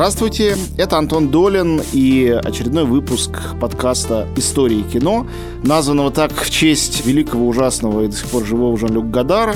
Здравствуйте, 0.00 0.56
это 0.78 0.96
Антон 0.96 1.28
Долин 1.28 1.82
и 1.92 2.26
очередной 2.42 2.84
выпуск 2.84 3.32
подкаста 3.60 4.26
«Истории 4.34 4.80
кино», 4.80 5.26
названного 5.62 6.10
так 6.10 6.32
в 6.32 6.48
честь 6.48 7.04
великого, 7.04 7.46
ужасного 7.46 8.04
и 8.04 8.06
до 8.08 8.16
сих 8.16 8.26
пор 8.28 8.46
живого 8.46 8.78
Жан-Люк 8.78 9.10
Гадара. 9.10 9.54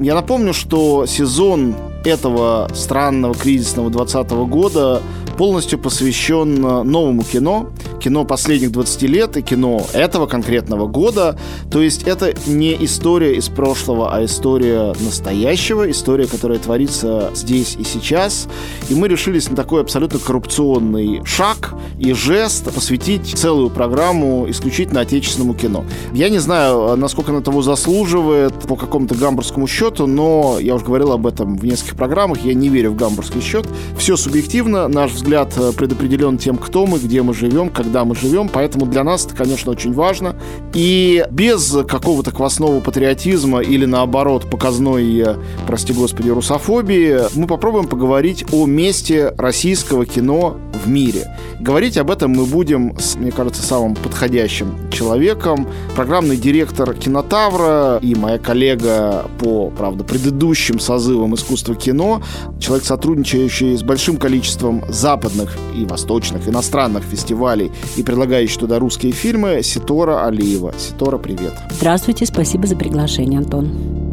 Я 0.00 0.16
напомню, 0.16 0.52
что 0.52 1.06
сезон 1.06 1.76
этого 2.04 2.68
странного 2.74 3.36
кризисного 3.36 3.88
20 3.88 4.30
года 4.48 5.00
полностью 5.36 5.78
посвящен 5.78 6.54
новому 6.60 7.22
кино, 7.24 7.70
кино 8.00 8.24
последних 8.24 8.72
20 8.72 9.02
лет 9.02 9.36
и 9.36 9.42
кино 9.42 9.84
этого 9.92 10.26
конкретного 10.26 10.86
года. 10.86 11.38
То 11.70 11.82
есть 11.82 12.04
это 12.04 12.34
не 12.46 12.76
история 12.84 13.34
из 13.34 13.48
прошлого, 13.48 14.14
а 14.14 14.24
история 14.24 14.94
настоящего, 15.00 15.90
история, 15.90 16.26
которая 16.26 16.58
творится 16.58 17.30
здесь 17.34 17.76
и 17.78 17.84
сейчас. 17.84 18.48
И 18.88 18.94
мы 18.94 19.08
решились 19.08 19.50
на 19.50 19.56
такой 19.56 19.80
абсолютно 19.80 20.18
коррупционный 20.18 21.22
шаг 21.24 21.74
и 21.98 22.12
жест 22.12 22.72
посвятить 22.72 23.26
целую 23.36 23.70
программу 23.70 24.48
исключительно 24.48 25.00
отечественному 25.00 25.54
кино. 25.54 25.84
Я 26.12 26.28
не 26.28 26.38
знаю, 26.38 26.96
насколько 26.96 27.32
она 27.32 27.40
того 27.40 27.62
заслуживает 27.62 28.54
по 28.68 28.76
какому-то 28.76 29.14
гамбургскому 29.14 29.66
счету, 29.66 30.06
но 30.06 30.58
я 30.60 30.74
уже 30.74 30.84
говорил 30.84 31.12
об 31.12 31.26
этом 31.26 31.56
в 31.56 31.64
нескольких 31.64 31.96
программах, 31.96 32.44
я 32.44 32.54
не 32.54 32.68
верю 32.68 32.92
в 32.92 32.96
гамбургский 32.96 33.40
счет. 33.40 33.66
Все 33.98 34.16
субъективно, 34.16 34.88
наш 34.88 35.12
взгляд 35.12 35.23
предопределен 35.24 36.38
тем, 36.38 36.56
кто 36.56 36.86
мы, 36.86 36.98
где 36.98 37.22
мы 37.22 37.34
живем, 37.34 37.70
когда 37.70 38.04
мы 38.04 38.14
живем, 38.14 38.48
поэтому 38.48 38.86
для 38.86 39.04
нас 39.04 39.26
это, 39.26 39.34
конечно, 39.34 39.72
очень 39.72 39.92
важно. 39.92 40.36
И 40.74 41.24
без 41.30 41.76
какого-то 41.88 42.30
квасного 42.30 42.80
патриотизма 42.80 43.60
или, 43.60 43.84
наоборот, 43.84 44.48
показной, 44.50 45.24
прости 45.66 45.92
господи, 45.92 46.30
русофобии, 46.30 47.20
мы 47.34 47.46
попробуем 47.46 47.86
поговорить 47.86 48.44
о 48.52 48.66
месте 48.66 49.34
российского 49.36 50.06
кино 50.06 50.58
в 50.84 50.88
мире. 50.88 51.36
Говорить 51.60 51.96
об 51.98 52.10
этом 52.10 52.32
мы 52.32 52.44
будем 52.46 52.98
с, 52.98 53.16
мне 53.16 53.30
кажется, 53.30 53.62
самым 53.62 53.94
подходящим 53.94 54.90
человеком. 54.90 55.68
Программный 55.94 56.36
директор 56.36 56.94
Кинотавра 56.94 57.98
и 58.02 58.14
моя 58.14 58.38
коллега 58.38 59.26
по, 59.38 59.70
правда, 59.70 60.04
предыдущим 60.04 60.78
созывам 60.78 61.34
искусства 61.34 61.74
кино, 61.74 62.22
человек, 62.60 62.84
сотрудничающий 62.84 63.76
с 63.76 63.82
большим 63.82 64.16
количеством 64.16 64.84
западных 65.14 65.56
и 65.76 65.84
восточных, 65.84 66.48
иностранных 66.48 67.04
фестивалей 67.04 67.70
и 67.96 68.02
предлагающий 68.02 68.58
туда 68.58 68.78
русские 68.80 69.12
фильмы 69.12 69.62
Ситора 69.62 70.26
Алиева. 70.26 70.74
Ситора, 70.76 71.18
привет. 71.18 71.54
Здравствуйте, 71.70 72.26
спасибо 72.26 72.66
за 72.66 72.74
приглашение, 72.74 73.38
Антон. 73.38 74.03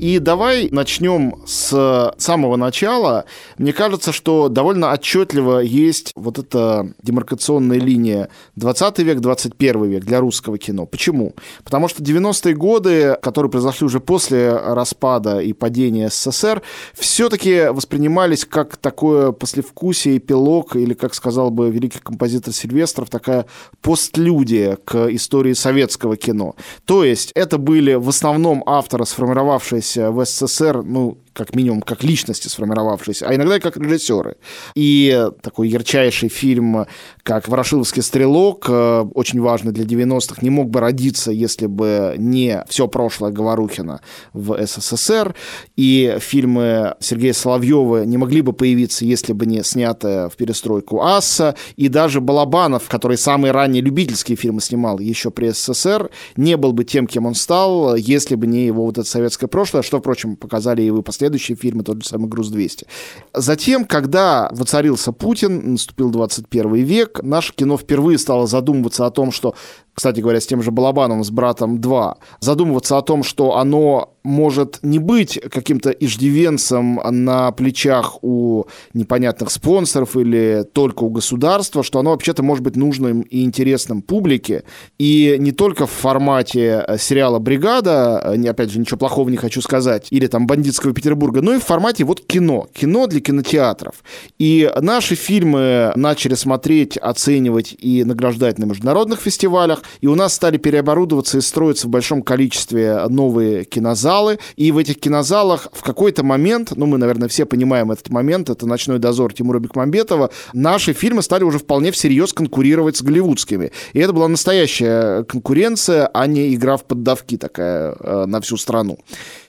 И 0.00 0.18
давай 0.18 0.68
начнем 0.70 1.36
с 1.46 2.12
самого 2.18 2.56
начала. 2.56 3.24
Мне 3.56 3.72
кажется, 3.72 4.12
что 4.12 4.48
довольно 4.48 4.92
отчетливо 4.92 5.60
есть 5.60 6.12
вот 6.14 6.38
эта 6.38 6.92
демаркационная 7.02 7.78
линия 7.78 8.28
20 8.56 8.98
век, 8.98 9.20
21 9.20 9.84
век 9.84 10.04
для 10.04 10.20
русского 10.20 10.58
кино. 10.58 10.84
Почему? 10.84 11.34
Потому 11.62 11.88
что 11.88 12.02
90-е 12.02 12.54
годы, 12.54 13.16
которые 13.22 13.50
произошли 13.50 13.86
уже 13.86 14.00
после 14.00 14.52
распада 14.52 15.38
и 15.38 15.52
падения 15.52 16.10
СССР, 16.10 16.60
все-таки 16.92 17.68
воспринимались 17.70 18.44
как 18.44 18.76
такое 18.76 19.32
послевкусие, 19.32 20.18
эпилог, 20.18 20.76
или, 20.76 20.94
как 20.94 21.14
сказал 21.14 21.50
бы 21.50 21.70
великий 21.70 22.00
композитор 22.00 22.52
Сильвестров, 22.52 23.08
такая 23.08 23.46
постлюдия 23.80 24.76
к 24.84 25.06
истории 25.14 25.54
советского 25.54 26.16
кино. 26.16 26.56
То 26.84 27.04
есть 27.04 27.30
это 27.34 27.58
были 27.58 27.94
в 27.94 28.08
основном 28.08 28.62
авторы, 28.66 29.06
сформировавшиеся 29.06 29.93
в 29.96 30.24
СССР, 30.24 30.82
ну, 30.82 31.18
как 31.34 31.54
минимум, 31.54 31.82
как 31.82 32.02
личности 32.02 32.48
сформировавшиеся, 32.48 33.26
а 33.28 33.34
иногда 33.34 33.56
и 33.56 33.60
как 33.60 33.76
режиссеры. 33.76 34.36
И 34.74 35.28
такой 35.42 35.68
ярчайший 35.68 36.28
фильм, 36.28 36.86
как 37.22 37.48
«Ворошиловский 37.48 38.02
стрелок», 38.02 38.66
э, 38.68 39.04
очень 39.14 39.40
важный 39.40 39.72
для 39.72 39.84
90-х, 39.84 40.36
не 40.40 40.50
мог 40.50 40.70
бы 40.70 40.80
родиться, 40.80 41.32
если 41.32 41.66
бы 41.66 42.14
не 42.16 42.64
все 42.68 42.88
прошлое 42.88 43.32
Говорухина 43.32 44.00
в 44.32 44.64
СССР. 44.64 45.34
И 45.76 46.16
фильмы 46.20 46.94
Сергея 47.00 47.32
Соловьева 47.32 48.04
не 48.04 48.16
могли 48.16 48.40
бы 48.40 48.52
появиться, 48.52 49.04
если 49.04 49.32
бы 49.32 49.44
не 49.46 49.62
снятая 49.64 50.28
в 50.28 50.36
перестройку 50.36 51.02
«Асса». 51.02 51.56
И 51.76 51.88
даже 51.88 52.20
Балабанов, 52.20 52.88
который 52.88 53.18
самые 53.18 53.50
ранние 53.50 53.82
любительские 53.82 54.36
фильмы 54.36 54.60
снимал 54.60 55.00
еще 55.00 55.30
при 55.30 55.50
СССР, 55.50 56.10
не 56.36 56.56
был 56.56 56.72
бы 56.72 56.84
тем, 56.84 57.08
кем 57.08 57.26
он 57.26 57.34
стал, 57.34 57.96
если 57.96 58.36
бы 58.36 58.46
не 58.46 58.66
его 58.66 58.84
вот 58.84 58.98
это 58.98 59.08
советское 59.08 59.48
прошлое, 59.48 59.82
что, 59.82 59.98
впрочем, 59.98 60.36
показали 60.36 60.82
и 60.82 60.90
вы 60.90 61.02
последние 61.02 61.23
последующие 61.24 61.56
фильмы, 61.56 61.84
тот 61.84 62.02
же 62.02 62.08
самый 62.08 62.28
«Груз-200». 62.28 62.86
Затем, 63.32 63.86
когда 63.86 64.50
воцарился 64.52 65.10
Путин, 65.12 65.72
наступил 65.72 66.10
21 66.10 66.74
век, 66.84 67.22
наше 67.22 67.54
кино 67.54 67.78
впервые 67.78 68.18
стало 68.18 68.46
задумываться 68.46 69.06
о 69.06 69.10
том, 69.10 69.32
что 69.32 69.54
кстати 69.94 70.20
говоря, 70.20 70.40
с 70.40 70.46
тем 70.46 70.62
же 70.62 70.70
Балабаном, 70.70 71.24
с 71.24 71.30
братом 71.30 71.80
2, 71.80 72.18
задумываться 72.40 72.98
о 72.98 73.02
том, 73.02 73.22
что 73.22 73.56
оно 73.56 74.14
может 74.24 74.78
не 74.82 74.98
быть 74.98 75.38
каким-то 75.50 75.90
иждивенцем 75.90 76.98
на 77.10 77.52
плечах 77.52 78.18
у 78.22 78.64
непонятных 78.94 79.50
спонсоров 79.50 80.16
или 80.16 80.66
только 80.72 81.04
у 81.04 81.10
государства, 81.10 81.82
что 81.82 81.98
оно 81.98 82.10
вообще-то 82.10 82.42
может 82.42 82.64
быть 82.64 82.74
нужным 82.74 83.20
и 83.20 83.44
интересным 83.44 84.00
публике. 84.00 84.64
И 84.98 85.36
не 85.38 85.52
только 85.52 85.86
в 85.86 85.90
формате 85.90 86.84
э, 86.88 86.96
сериала 86.98 87.38
«Бригада», 87.38 88.22
э, 88.34 88.48
опять 88.48 88.70
же, 88.70 88.80
ничего 88.80 88.96
плохого 88.96 89.28
не 89.28 89.36
хочу 89.36 89.60
сказать, 89.60 90.08
или 90.10 90.26
там 90.26 90.46
«Бандитского 90.46 90.94
Петербурга», 90.94 91.42
но 91.42 91.54
и 91.54 91.58
в 91.58 91.64
формате 91.64 92.04
вот 92.04 92.24
кино, 92.24 92.66
кино 92.72 93.06
для 93.06 93.20
кинотеатров. 93.20 93.96
И 94.38 94.72
наши 94.80 95.16
фильмы 95.16 95.92
начали 95.96 96.34
смотреть, 96.34 96.96
оценивать 96.96 97.76
и 97.78 98.04
награждать 98.04 98.58
на 98.58 98.64
международных 98.64 99.20
фестивалях, 99.20 99.82
и 100.00 100.06
у 100.06 100.14
нас 100.14 100.34
стали 100.34 100.56
переоборудоваться 100.56 101.38
и 101.38 101.40
строиться 101.40 101.86
в 101.86 101.90
большом 101.90 102.22
количестве 102.22 103.06
новые 103.08 103.64
кинозалы, 103.64 104.38
и 104.56 104.72
в 104.72 104.78
этих 104.78 105.00
кинозалах 105.00 105.68
в 105.72 105.82
какой-то 105.82 106.22
момент, 106.22 106.72
ну, 106.76 106.86
мы, 106.86 106.98
наверное, 106.98 107.28
все 107.28 107.44
понимаем 107.44 107.90
этот 107.92 108.10
момент, 108.10 108.50
это 108.50 108.66
«Ночной 108.66 108.98
дозор» 108.98 109.32
Тимура 109.32 109.58
Бекмамбетова, 109.58 110.30
наши 110.52 110.92
фильмы 110.92 111.22
стали 111.22 111.44
уже 111.44 111.58
вполне 111.58 111.90
всерьез 111.90 112.32
конкурировать 112.32 112.96
с 112.96 113.02
голливудскими. 113.02 113.72
И 113.92 113.98
это 113.98 114.12
была 114.12 114.28
настоящая 114.28 115.24
конкуренция, 115.24 116.06
а 116.12 116.26
не 116.26 116.54
игра 116.54 116.76
в 116.76 116.84
поддавки 116.84 117.36
такая 117.36 117.96
э, 117.98 118.26
на 118.26 118.40
всю 118.40 118.56
страну. 118.56 118.98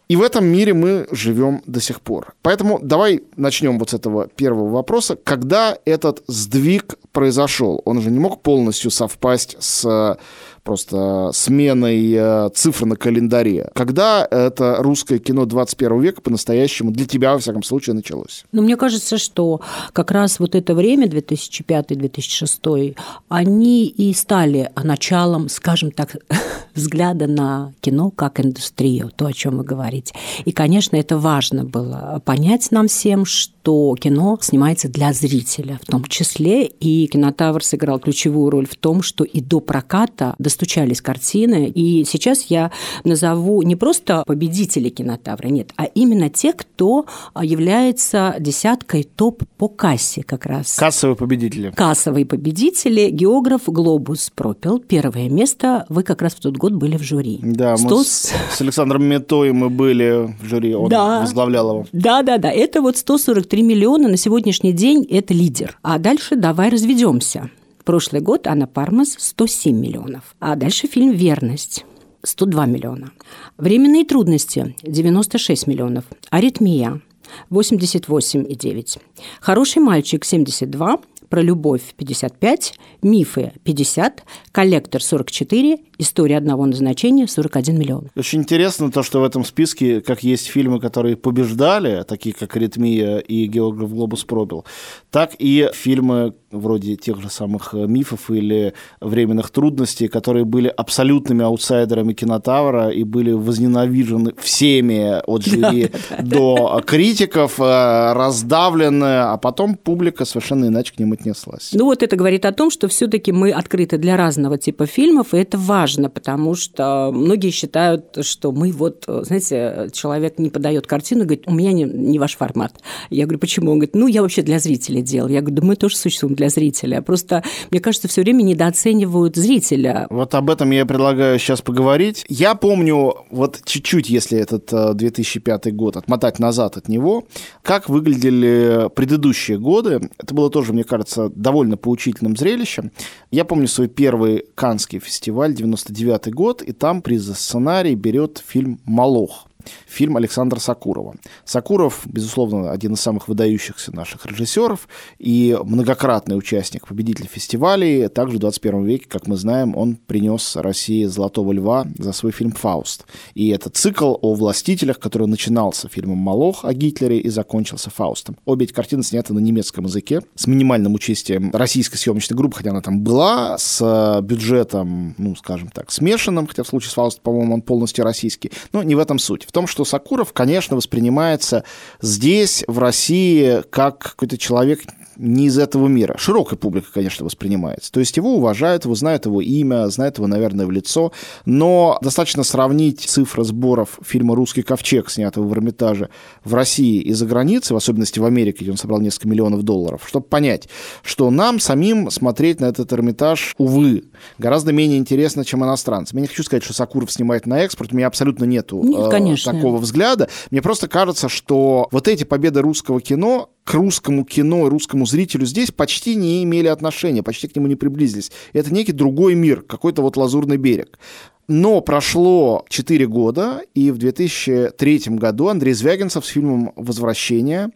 И 0.07 0.15
в 0.15 0.21
этом 0.21 0.45
мире 0.45 0.73
мы 0.73 1.07
живем 1.11 1.63
до 1.65 1.79
сих 1.79 2.01
пор. 2.01 2.35
Поэтому 2.43 2.79
давай 2.79 3.23
начнем 3.35 3.79
вот 3.79 3.89
с 3.89 3.93
этого 3.95 4.27
первого 4.27 4.69
вопроса. 4.69 5.17
Когда 5.23 5.77
этот 5.85 6.23
сдвиг 6.27 6.95
произошел? 7.11 7.81
Он 7.85 8.01
же 8.01 8.11
не 8.11 8.19
мог 8.19 8.41
полностью 8.41 8.91
совпасть 8.91 9.55
с 9.59 10.17
просто 10.65 11.29
сменой 11.31 12.11
э, 12.11 12.49
цифр 12.53 12.85
на 12.85 12.95
календаре. 12.97 13.69
Когда 13.75 14.27
это 14.29 14.77
русское 14.79 15.19
кино 15.19 15.45
21 15.45 16.01
века 16.01 16.21
по-настоящему 16.21 16.91
для 16.91 17.05
тебя, 17.05 17.33
во 17.33 17.39
всяком 17.39 17.61
случае, 17.63 17.93
началось? 17.93 18.43
Ну, 18.51 18.63
мне 18.63 18.75
кажется, 18.75 19.17
что 19.19 19.61
как 19.93 20.11
раз 20.11 20.39
вот 20.39 20.55
это 20.55 20.73
время, 20.73 21.07
2005-2006, 21.07 22.97
они 23.29 23.85
и 23.85 24.11
стали 24.13 24.71
началом, 24.83 25.49
скажем 25.49 25.91
так, 25.91 26.15
взгляда 26.73 27.27
на 27.27 27.71
кино 27.79 28.09
как 28.09 28.39
индустрию, 28.39 29.11
то, 29.15 29.27
о 29.27 29.33
чем 29.33 29.57
вы 29.57 29.63
говорите. 29.63 30.15
И, 30.45 30.51
конечно, 30.51 30.95
это 30.95 31.19
важно 31.19 31.63
было 31.63 32.21
понять 32.25 32.71
нам 32.71 32.87
всем, 32.87 33.25
что 33.25 33.95
кино 33.99 34.37
снимается 34.41 34.89
для 34.89 35.13
зрителя 35.13 35.79
в 35.81 35.85
том 35.85 36.03
числе, 36.05 36.65
и 36.65 37.05
кинотавр 37.07 37.63
сыграл 37.63 37.99
ключевую 37.99 38.49
роль 38.49 38.67
в 38.67 38.75
том, 38.75 39.03
что 39.03 39.23
и 39.23 39.41
до 39.41 39.59
проката, 39.59 40.33
до 40.39 40.49
достучались 40.55 41.01
картины. 41.01 41.67
И 41.67 42.05
сейчас 42.05 42.43
я 42.43 42.71
назову 43.03 43.61
не 43.63 43.75
просто 43.75 44.23
победителей 44.25 44.89
кинотавра, 44.89 45.49
нет, 45.49 45.71
а 45.75 45.83
именно 45.83 46.29
те, 46.29 46.53
кто 46.53 47.05
является 47.41 48.35
десяткой 48.39 49.03
топ 49.03 49.43
по 49.57 49.67
кассе 49.67 50.23
как 50.23 50.45
раз. 50.45 50.75
Кассовые 50.75 51.17
победители. 51.17 51.71
Кассовые 51.75 52.25
победители. 52.25 53.09
Географ 53.09 53.63
«Глобус» 53.65 54.31
пропил. 54.33 54.79
Первое 54.79 55.29
место. 55.29 55.85
Вы 55.89 56.03
как 56.03 56.21
раз 56.21 56.33
в 56.33 56.39
тот 56.39 56.55
год 56.57 56.73
были 56.73 56.97
в 56.97 57.03
жюри. 57.03 57.39
Да, 57.41 57.75
100... 57.75 57.89
мы 57.89 58.03
с, 58.03 58.33
с 58.51 58.61
Александром 58.61 59.03
Метой 59.03 59.51
мы 59.51 59.69
были 59.69 60.33
в 60.41 60.45
жюри, 60.45 60.73
он 60.73 60.89
да. 60.89 61.19
возглавлял 61.19 61.69
его. 61.69 61.85
Да, 61.91 62.23
да, 62.23 62.37
да. 62.37 62.49
Это 62.49 62.81
вот 62.81 62.97
143 62.97 63.61
миллиона 63.61 64.07
на 64.07 64.17
сегодняшний 64.17 64.71
день, 64.71 65.05
это 65.09 65.33
лидер. 65.33 65.77
А 65.81 65.99
дальше 65.99 66.35
давай 66.35 66.69
разведемся. 66.69 67.49
Прошлый 67.85 68.19
год 68.19 68.47
Анна 68.47 68.65
Пармас 68.65 69.15
107 69.19 69.79
миллионов. 69.79 70.35
А 70.39 70.55
дальше 70.55 70.87
фильм 70.87 71.11
«Верность». 71.11 71.85
102 72.23 72.65
миллиона. 72.65 73.11
Временные 73.57 74.03
трудности– 74.03 74.75
96 74.81 75.67
миллионов. 75.67 76.05
Аритмия– 76.31 77.01
88,9. 77.51 78.99
Хороший 79.39 79.83
мальчик– 79.83 80.25
72. 80.25 80.97
про 81.29 81.41
любовь 81.41 81.93
55, 81.95 82.73
мифы 83.03 83.53
50, 83.63 84.23
коллектор 84.51 85.03
44, 85.03 85.77
история 85.97 86.37
одного 86.37 86.65
назначения 86.65 87.27
41 87.27 87.77
миллион. 87.77 88.09
Очень 88.15 88.39
интересно 88.39 88.91
то, 88.91 89.03
что 89.03 89.21
в 89.21 89.23
этом 89.23 89.45
списке, 89.45 90.01
как 90.01 90.23
есть 90.23 90.47
фильмы, 90.47 90.79
которые 90.79 91.15
побеждали, 91.15 92.03
такие 92.03 92.33
как 92.33 92.55
«Аритмия» 92.55 93.17
и 93.17 93.45
«Географ 93.47 93.91
Глобус 93.91 94.23
пробил», 94.23 94.65
так 95.11 95.31
и 95.39 95.69
фильмы 95.73 96.33
вроде 96.51 96.95
тех 96.95 97.21
же 97.21 97.29
самых 97.29 97.73
мифов 97.73 98.29
или 98.31 98.73
временных 99.01 99.49
трудностей, 99.49 100.07
которые 100.07 100.45
были 100.45 100.67
абсолютными 100.67 101.43
аутсайдерами 101.43 102.13
кинотавра 102.13 102.89
и 102.89 103.03
были 103.03 103.31
возненавижены 103.31 104.33
всеми 104.37 105.21
от 105.25 105.45
жюри 105.45 105.91
до 106.21 106.81
критиков, 106.85 107.59
э, 107.59 108.13
раздавлены, 108.13 109.21
а 109.21 109.37
потом 109.37 109.75
публика 109.75 110.25
совершенно 110.25 110.65
иначе 110.65 110.93
к 110.93 110.99
ним 110.99 111.13
отнеслась. 111.13 111.71
Ну 111.73 111.85
вот 111.85 112.03
это 112.03 112.15
говорит 112.15 112.45
о 112.45 112.51
том, 112.51 112.71
что 112.71 112.87
все-таки 112.87 113.31
мы 113.31 113.51
открыты 113.51 113.97
для 113.97 114.17
разного 114.17 114.57
типа 114.57 114.85
фильмов, 114.85 115.33
и 115.33 115.37
это 115.37 115.57
важно, 115.57 115.84
потому 116.09 116.55
что 116.55 117.11
многие 117.13 117.51
считают, 117.51 118.17
что 118.21 118.51
мы 118.51 118.71
вот, 118.71 119.05
знаете, 119.07 119.89
человек 119.93 120.39
не 120.39 120.49
подает 120.49 120.87
картину, 120.87 121.21
говорит, 121.21 121.43
у 121.47 121.53
меня 121.53 121.71
не, 121.71 121.83
не 121.83 122.19
ваш 122.19 122.35
формат. 122.35 122.73
Я 123.09 123.25
говорю, 123.25 123.39
почему? 123.39 123.71
Он 123.71 123.79
говорит, 123.79 123.95
ну 123.95 124.07
я 124.07 124.21
вообще 124.21 124.41
для 124.41 124.59
зрителей 124.59 125.01
делал. 125.01 125.29
Я 125.29 125.41
говорю, 125.41 125.61
да 125.61 125.67
мы 125.67 125.75
тоже 125.75 125.95
существуем 125.97 126.35
для 126.35 126.49
зрителя. 126.49 127.01
Просто, 127.01 127.43
мне 127.71 127.79
кажется, 127.79 128.07
все 128.07 128.21
время 128.21 128.41
недооценивают 128.43 129.35
зрителя. 129.35 130.07
Вот 130.09 130.33
об 130.35 130.49
этом 130.49 130.71
я 130.71 130.85
предлагаю 130.85 131.39
сейчас 131.39 131.61
поговорить. 131.61 132.25
Я 132.27 132.55
помню, 132.55 133.15
вот 133.29 133.61
чуть-чуть, 133.65 134.09
если 134.09 134.39
этот 134.39 134.97
2005 134.97 135.67
э, 135.67 135.71
год, 135.71 135.97
отмотать 135.97 136.39
назад 136.39 136.77
от 136.77 136.87
него, 136.87 137.25
как 137.61 137.89
выглядели 137.89 138.89
предыдущие 138.95 139.57
годы. 139.59 140.09
Это 140.17 140.33
было 140.33 140.49
тоже, 140.49 140.73
мне 140.73 140.83
кажется, 140.83 141.29
довольно 141.29 141.77
поучительным 141.77 142.35
зрелищем. 142.35 142.91
Я 143.35 143.43
помню 143.43 143.67
свой 143.67 143.89
первый 143.89 144.45
Канский 144.55 144.99
фестиваль, 144.99 145.53
99 145.53 146.33
год, 146.33 146.61
и 146.61 146.71
там 146.71 147.01
приз 147.01 147.23
за 147.23 147.33
сценарий 147.33 147.93
берет 147.93 148.41
фильм 148.47 148.79
«Малох» 148.85 149.49
фильм 149.87 150.17
Александра 150.17 150.59
Сакурова. 150.59 151.15
Сакуров, 151.43 152.01
безусловно, 152.05 152.71
один 152.71 152.93
из 152.93 153.01
самых 153.01 153.27
выдающихся 153.27 153.95
наших 153.95 154.25
режиссеров 154.25 154.87
и 155.19 155.57
многократный 155.63 156.37
участник, 156.37 156.87
победитель 156.87 157.27
фестивалей. 157.27 158.07
Также 158.07 158.37
в 158.37 158.39
21 158.39 158.83
веке, 158.85 159.05
как 159.07 159.27
мы 159.27 159.37
знаем, 159.37 159.75
он 159.75 159.95
принес 159.95 160.55
России 160.55 161.05
«Золотого 161.05 161.51
льва» 161.51 161.85
за 161.97 162.13
свой 162.13 162.31
фильм 162.31 162.51
«Фауст». 162.51 163.05
И 163.33 163.49
это 163.49 163.69
цикл 163.69 164.15
о 164.21 164.33
властителях, 164.33 164.99
который 164.99 165.27
начинался 165.27 165.89
фильмом 165.89 166.17
«Малох» 166.17 166.65
о 166.65 166.73
Гитлере 166.73 167.19
и 167.19 167.29
закончился 167.29 167.89
«Фаустом». 167.89 168.37
Обе 168.45 168.65
эти 168.65 168.73
картины 168.73 169.03
сняты 169.03 169.33
на 169.33 169.39
немецком 169.39 169.85
языке 169.85 170.21
с 170.35 170.47
минимальным 170.47 170.93
участием 170.93 171.51
российской 171.53 171.97
съемочной 171.97 172.37
группы, 172.37 172.57
хотя 172.57 172.71
она 172.71 172.81
там 172.81 173.01
была, 173.01 173.57
с 173.57 174.19
бюджетом, 174.21 175.15
ну, 175.17 175.35
скажем 175.35 175.69
так, 175.69 175.91
смешанным, 175.91 176.47
хотя 176.47 176.63
в 176.63 176.67
случае 176.67 176.91
с 176.91 176.93
«Фаустом», 176.93 177.23
по-моему, 177.23 177.55
он 177.55 177.61
полностью 177.61 178.03
российский. 178.03 178.51
Но 178.73 178.83
не 178.83 178.95
в 178.95 178.99
этом 178.99 179.19
суть. 179.19 179.47
Том, 179.55 179.67
что 179.67 179.85
Сакуров, 179.85 180.33
конечно, 180.33 180.75
воспринимается 180.75 181.63
здесь, 182.01 182.65
в 182.67 182.77
России, 182.77 183.63
как 183.69 183.99
какой-то 183.99 184.37
человек 184.37 184.81
не 185.17 185.47
из 185.47 185.57
этого 185.57 185.87
мира. 185.87 186.15
Широкая 186.17 186.57
публика, 186.57 186.87
конечно, 186.93 187.25
воспринимается. 187.25 187.91
То 187.91 187.99
есть 187.99 188.17
его 188.17 188.35
уважают, 188.35 188.85
его 188.85 188.95
знают 188.95 189.25
его 189.25 189.41
имя, 189.41 189.87
знают 189.89 190.17
его, 190.17 190.27
наверное, 190.27 190.65
в 190.65 190.71
лицо, 190.71 191.11
но 191.45 191.97
достаточно 192.01 192.43
сравнить 192.43 193.01
цифры 193.01 193.43
сборов 193.43 193.99
фильма 194.03 194.35
«Русский 194.35 194.61
ковчег», 194.61 195.09
снятого 195.09 195.47
в 195.47 195.53
Эрмитаже, 195.53 196.09
в 196.43 196.53
России 196.53 197.01
и 197.01 197.13
за 197.13 197.25
границей, 197.25 197.73
в 197.73 197.77
особенности 197.77 198.19
в 198.19 198.25
Америке, 198.25 198.59
где 198.61 198.71
он 198.71 198.77
собрал 198.77 198.99
несколько 198.99 199.27
миллионов 199.27 199.63
долларов, 199.63 200.03
чтобы 200.05 200.25
понять, 200.25 200.67
что 201.03 201.29
нам 201.29 201.59
самим 201.59 202.09
смотреть 202.11 202.59
на 202.59 202.65
этот 202.65 202.91
Эрмитаж, 202.93 203.55
увы, 203.57 204.05
гораздо 204.37 204.71
менее 204.73 204.97
интересно, 204.97 205.45
чем 205.45 205.63
иностранцам. 205.63 206.17
Я 206.17 206.21
не 206.23 206.27
хочу 206.27 206.43
сказать, 206.43 206.63
что 206.63 206.73
Сакуров 206.73 207.11
снимает 207.11 207.45
на 207.45 207.59
экспорт, 207.61 207.93
у 207.93 207.95
меня 207.95 208.07
абсолютно 208.07 208.45
нету 208.45 208.81
Нет, 208.83 209.11
э, 209.13 209.35
такого 209.43 209.77
взгляда. 209.77 210.29
Мне 210.51 210.61
просто 210.61 210.87
кажется, 210.87 211.29
что 211.29 211.87
вот 211.91 212.07
эти 212.07 212.23
победы 212.23 212.61
русского 212.61 213.01
кино 213.01 213.49
к 213.65 213.73
русскому 213.73 214.23
кино 214.23 214.67
и 214.67 214.69
русскому 214.69 215.05
зрителю 215.05 215.45
здесь 215.45 215.71
почти 215.71 216.15
не 216.15 216.43
имели 216.43 216.67
отношения, 216.67 217.23
почти 217.23 217.47
к 217.47 217.55
нему 217.55 217.67
не 217.67 217.75
приблизились. 217.75 218.31
Это 218.53 218.71
некий 218.73 218.93
другой 218.93 219.33
мир, 219.33 219.63
какой-то 219.63 220.03
вот 220.03 220.15
лазурный 220.15 220.57
берег. 220.57 220.99
Но 221.47 221.81
прошло 221.81 222.63
4 222.69 223.07
года, 223.07 223.61
и 223.73 223.91
в 223.91 223.97
2003 223.97 225.01
году 225.09 225.47
Андрей 225.47 225.73
Звягинцев 225.73 226.25
с 226.25 226.29
фильмом 226.29 226.73
«Возвращение» 226.75 227.69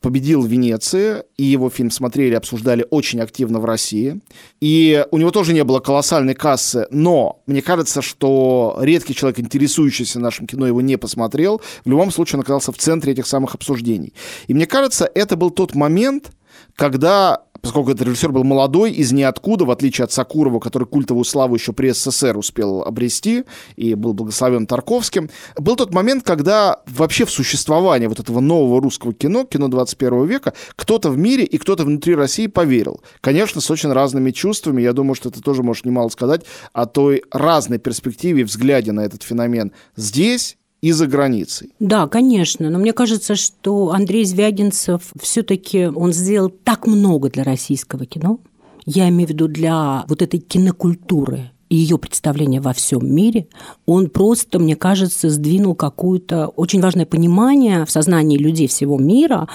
победил 0.00 0.42
в 0.42 0.46
Венеции, 0.46 1.22
и 1.36 1.44
его 1.44 1.68
фильм 1.68 1.90
смотрели, 1.90 2.34
обсуждали 2.34 2.86
очень 2.90 3.20
активно 3.20 3.60
в 3.60 3.64
России. 3.64 4.20
И 4.60 5.04
у 5.10 5.18
него 5.18 5.30
тоже 5.30 5.52
не 5.52 5.62
было 5.62 5.80
колоссальной 5.80 6.34
кассы, 6.34 6.86
но 6.90 7.42
мне 7.46 7.62
кажется, 7.62 8.00
что 8.02 8.78
редкий 8.80 9.14
человек, 9.14 9.38
интересующийся 9.40 10.18
нашим 10.18 10.46
кино, 10.46 10.66
его 10.66 10.80
не 10.80 10.96
посмотрел. 10.96 11.60
В 11.84 11.90
любом 11.90 12.10
случае 12.10 12.38
он 12.38 12.42
оказался 12.42 12.72
в 12.72 12.78
центре 12.78 13.12
этих 13.12 13.26
самых 13.26 13.54
обсуждений. 13.54 14.14
И 14.46 14.54
мне 14.54 14.66
кажется, 14.66 15.10
это 15.14 15.36
был 15.36 15.50
тот 15.50 15.74
момент, 15.74 16.32
когда 16.76 17.42
поскольку 17.60 17.90
этот 17.90 18.06
режиссер 18.06 18.32
был 18.32 18.44
молодой, 18.44 18.92
из 18.92 19.12
ниоткуда, 19.12 19.64
в 19.64 19.70
отличие 19.70 20.04
от 20.04 20.12
Сакурова, 20.12 20.58
который 20.60 20.86
культовую 20.86 21.24
славу 21.24 21.54
еще 21.54 21.72
при 21.72 21.90
СССР 21.92 22.36
успел 22.36 22.82
обрести 22.82 23.44
и 23.76 23.94
был 23.94 24.14
благословен 24.14 24.66
Тарковским, 24.66 25.30
был 25.56 25.76
тот 25.76 25.92
момент, 25.92 26.24
когда 26.24 26.80
вообще 26.86 27.24
в 27.24 27.30
существование 27.30 28.08
вот 28.08 28.20
этого 28.20 28.40
нового 28.40 28.80
русского 28.80 29.12
кино, 29.12 29.44
кино 29.44 29.68
21 29.68 30.26
века, 30.26 30.54
кто-то 30.76 31.10
в 31.10 31.18
мире 31.18 31.44
и 31.44 31.58
кто-то 31.58 31.84
внутри 31.84 32.14
России 32.14 32.46
поверил. 32.46 33.02
Конечно, 33.20 33.60
с 33.60 33.70
очень 33.70 33.92
разными 33.92 34.30
чувствами. 34.30 34.82
Я 34.82 34.92
думаю, 34.92 35.14
что 35.14 35.30
ты 35.30 35.40
тоже 35.40 35.62
можешь 35.62 35.84
немало 35.84 36.08
сказать 36.08 36.44
о 36.72 36.86
той 36.86 37.22
разной 37.30 37.78
перспективе 37.78 38.42
и 38.42 38.44
взгляде 38.44 38.92
на 38.92 39.00
этот 39.00 39.22
феномен 39.22 39.72
здесь 39.96 40.56
и 40.82 40.92
за 40.92 41.06
границей. 41.06 41.70
Да, 41.78 42.06
конечно. 42.08 42.70
Но 42.70 42.78
мне 42.78 42.92
кажется, 42.92 43.36
что 43.36 43.90
Андрей 43.90 44.24
Звягинцев 44.24 45.12
все-таки 45.20 45.86
он 45.86 46.12
сделал 46.12 46.50
так 46.50 46.86
много 46.86 47.30
для 47.30 47.44
российского 47.44 48.06
кино. 48.06 48.40
Я 48.86 49.08
имею 49.08 49.28
в 49.28 49.30
виду 49.30 49.46
для 49.46 50.04
вот 50.08 50.22
этой 50.22 50.40
кинокультуры 50.40 51.50
и 51.68 51.76
ее 51.76 51.98
представления 51.98 52.60
во 52.60 52.72
всем 52.72 53.14
мире, 53.14 53.46
он 53.86 54.10
просто, 54.10 54.58
мне 54.58 54.74
кажется, 54.74 55.30
сдвинул 55.30 55.76
какое-то 55.76 56.48
очень 56.48 56.80
важное 56.80 57.06
понимание 57.06 57.86
в 57.86 57.90
сознании 57.90 58.36
людей 58.36 58.66
всего 58.66 58.98
мира 58.98 59.48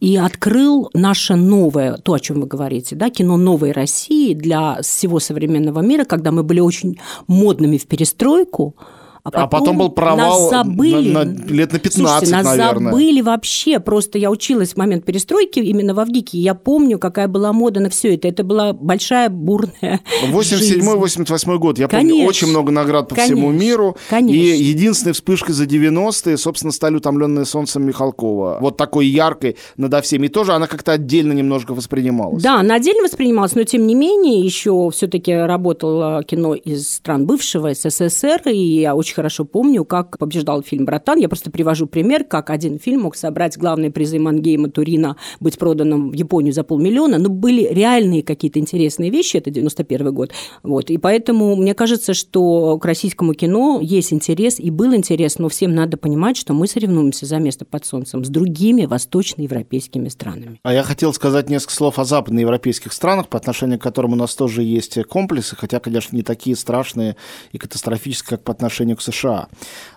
и 0.00 0.16
открыл 0.16 0.88
наше 0.94 1.34
новое, 1.34 1.98
то, 1.98 2.14
о 2.14 2.20
чем 2.20 2.40
вы 2.40 2.46
говорите, 2.46 2.96
да, 2.96 3.10
кино 3.10 3.36
новой 3.36 3.72
России 3.72 4.32
для 4.32 4.80
всего 4.80 5.20
современного 5.20 5.80
мира, 5.80 6.04
когда 6.04 6.32
мы 6.32 6.42
были 6.42 6.60
очень 6.60 6.98
модными 7.26 7.76
в 7.76 7.86
перестройку, 7.86 8.74
а 9.22 9.30
потом, 9.30 9.42
а 9.44 9.46
потом 9.48 9.78
был 9.78 9.88
провал 9.90 10.50
забыли. 10.50 11.10
На, 11.10 11.24
на, 11.24 11.44
лет 11.46 11.72
на 11.72 11.78
15, 11.78 11.92
Слушайте, 11.92 12.32
нас 12.36 12.44
наверное. 12.44 12.92
забыли 12.92 13.20
вообще. 13.20 13.80
Просто 13.80 14.18
я 14.18 14.30
училась 14.30 14.74
в 14.74 14.76
момент 14.76 15.04
перестройки 15.04 15.58
именно 15.60 15.94
в 15.94 16.00
Авгике. 16.00 16.38
Я 16.38 16.54
помню, 16.54 16.98
какая 16.98 17.28
была 17.28 17.52
мода 17.52 17.80
на 17.80 17.90
все 17.90 18.14
это. 18.14 18.28
Это 18.28 18.44
была 18.44 18.72
большая 18.72 19.28
бурная 19.28 20.00
87-88 20.30 21.58
год. 21.58 21.78
Я 21.78 21.88
Конечно. 21.88 22.10
помню 22.10 22.28
очень 22.28 22.48
много 22.48 22.72
наград 22.72 23.08
по 23.08 23.14
Конечно. 23.14 23.36
всему 23.36 23.50
миру. 23.50 23.96
Конечно. 24.08 24.36
И 24.36 24.62
единственной 24.62 25.12
вспышкой 25.12 25.54
за 25.54 25.64
90-е, 25.64 26.36
собственно, 26.36 26.72
стали 26.72 26.96
«Утомленные 26.96 27.44
солнцем» 27.44 27.84
Михалкова. 27.86 28.58
Вот 28.60 28.76
такой 28.76 29.06
яркой 29.06 29.56
надо 29.76 30.00
всеми. 30.02 30.26
И 30.26 30.28
тоже 30.28 30.52
она 30.52 30.66
как-то 30.66 30.92
отдельно 30.92 31.32
немножко 31.32 31.74
воспринималась. 31.74 32.42
Да, 32.42 32.60
она 32.60 32.74
отдельно 32.74 33.02
воспринималась, 33.02 33.54
но 33.54 33.64
тем 33.64 33.86
не 33.86 33.94
менее 33.94 34.40
еще 34.44 34.90
все-таки 34.92 35.32
работало 35.32 36.22
кино 36.24 36.54
из 36.54 36.88
стран 36.90 37.26
бывшего 37.26 37.72
СССР, 37.74 38.42
и 38.46 38.80
я 38.80 38.94
очень 38.94 39.07
хорошо 39.14 39.44
помню, 39.44 39.84
как 39.84 40.18
побеждал 40.18 40.62
фильм 40.62 40.84
«Братан». 40.84 41.18
Я 41.18 41.28
просто 41.28 41.50
привожу 41.50 41.86
пример, 41.86 42.24
как 42.24 42.50
один 42.50 42.78
фильм 42.78 43.02
мог 43.02 43.16
собрать 43.16 43.56
главные 43.56 43.90
призы 43.90 44.18
Мангейма, 44.18 44.70
Турина, 44.70 45.16
быть 45.40 45.58
проданным 45.58 46.10
в 46.10 46.14
Японию 46.14 46.52
за 46.52 46.64
полмиллиона. 46.64 47.18
Но 47.18 47.28
были 47.28 47.66
реальные 47.72 48.22
какие-то 48.22 48.58
интересные 48.58 49.10
вещи, 49.10 49.36
это 49.36 49.50
91 49.50 50.14
год. 50.14 50.32
Вот. 50.62 50.90
И 50.90 50.98
поэтому 50.98 51.56
мне 51.56 51.74
кажется, 51.74 52.14
что 52.14 52.78
к 52.78 52.84
российскому 52.84 53.34
кино 53.34 53.80
есть 53.82 54.12
интерес, 54.12 54.60
и 54.60 54.70
был 54.70 54.94
интерес, 54.94 55.38
но 55.38 55.48
всем 55.48 55.74
надо 55.74 55.96
понимать, 55.96 56.36
что 56.36 56.54
мы 56.54 56.66
соревнуемся 56.66 57.26
за 57.26 57.38
место 57.38 57.64
под 57.64 57.84
солнцем 57.84 58.24
с 58.24 58.28
другими 58.28 58.86
восточноевропейскими 58.86 60.08
странами. 60.08 60.60
А 60.62 60.72
я 60.72 60.82
хотел 60.82 61.12
сказать 61.12 61.48
несколько 61.48 61.74
слов 61.74 61.98
о 61.98 62.04
западноевропейских 62.04 62.92
странах, 62.92 63.28
по 63.28 63.38
отношению 63.38 63.78
к 63.78 63.82
которым 63.82 64.12
у 64.12 64.16
нас 64.16 64.34
тоже 64.34 64.62
есть 64.62 65.02
комплексы, 65.04 65.56
хотя, 65.56 65.80
конечно, 65.80 66.14
не 66.16 66.22
такие 66.22 66.56
страшные 66.56 67.16
и 67.52 67.58
катастрофические, 67.58 68.36
как 68.36 68.44
по 68.44 68.52
отношению 68.52 68.96
источник 68.98 69.14
США. 69.18 69.48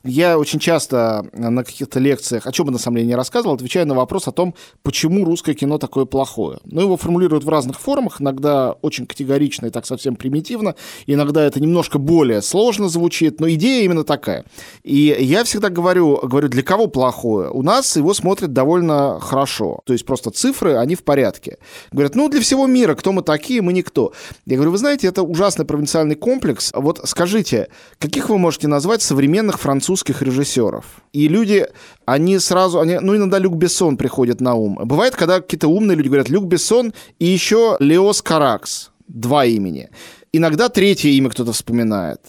Я 0.04 0.38
очень 0.38 0.60
часто 0.60 1.26
на 1.34 1.64
каких-то 1.64 2.00
лекциях, 2.00 2.48
о 2.48 2.52
чем 2.52 2.66
бы 2.66 2.72
на 2.72 2.80
самом 2.80 2.98
деле 2.98 3.10
не 3.10 3.16
рассказывал, 3.16 3.56
отвечаю 3.56 3.86
на 3.88 3.94
вопрос 3.94 4.28
о 4.28 4.32
том, 4.32 4.56
почему 4.84 5.26
русское 5.26 5.54
кино 5.54 5.78
такое 5.78 6.06
плохое. 6.06 6.60
Ну, 6.66 6.82
его 6.82 6.98
формулируют 6.98 7.44
в 7.44 7.50
разных 7.50 7.80
формах, 7.80 8.22
иногда 8.22 8.74
очень 8.82 9.06
категорично 9.06 9.68
и 9.68 9.70
так 9.70 9.86
совсем 9.86 10.16
примитивно, 10.16 10.76
иногда 11.06 11.44
это 11.44 11.60
немножко 11.60 12.00
более 12.00 12.42
сложно 12.42 12.90
звучит, 12.90 13.40
но 13.40 13.50
идея 13.50 13.84
именно 13.84 14.04
такая. 14.04 14.44
И 14.84 15.16
я 15.20 15.44
всегда 15.44 15.70
говорю, 15.70 16.20
говорю, 16.24 16.50
для 16.50 16.64
кого 16.64 16.88
плохое? 16.88 17.50
У 17.50 17.62
нас 17.62 17.96
его 17.96 18.14
смотрят 18.14 18.54
довольно 18.54 19.20
хорошо. 19.20 19.82
То 19.86 19.94
есть 19.94 20.06
просто 20.06 20.32
цифры, 20.32 20.78
они 20.78 20.96
в 20.96 21.04
порядке. 21.04 21.58
Говорят, 21.92 22.16
ну, 22.16 22.30
для 22.30 22.42
всего 22.42 22.66
мира, 22.68 22.96
кто 22.96 23.12
мы 23.12 23.22
такие, 23.22 23.62
мы 23.62 23.74
никто. 23.74 24.14
Я 24.46 24.56
говорю, 24.56 24.72
вы 24.72 24.78
знаете, 24.78 25.08
это 25.08 25.22
ужасный 25.22 25.66
провинциальный 25.66 26.16
комплекс. 26.16 26.72
Вот 26.74 27.02
скажите, 27.04 27.68
каких 28.00 28.30
вы 28.30 28.38
можете 28.38 28.68
назвать 28.68 28.91
современных 29.00 29.60
французских 29.60 30.22
режиссеров? 30.22 30.86
И 31.14 31.30
люди, 31.30 31.68
они 32.06 32.40
сразу, 32.40 32.82
они, 32.82 33.00
ну, 33.00 33.16
иногда 33.16 33.40
Люк 33.40 33.56
Бессон 33.56 33.96
приходит 33.96 34.42
на 34.42 34.56
ум. 34.56 34.80
Бывает, 34.84 35.16
когда 35.16 35.40
какие-то 35.40 35.70
умные 35.70 35.96
люди 35.96 36.08
говорят, 36.08 36.28
Люк 36.28 36.46
Бессон 36.46 36.94
и 37.20 37.26
еще 37.26 37.78
Леос 37.80 38.22
Каракс. 38.22 38.92
Два 39.08 39.46
имени. 39.46 39.90
Иногда 40.34 40.68
третье 40.68 41.10
имя 41.10 41.30
кто-то 41.30 41.54
вспоминает. 41.54 42.20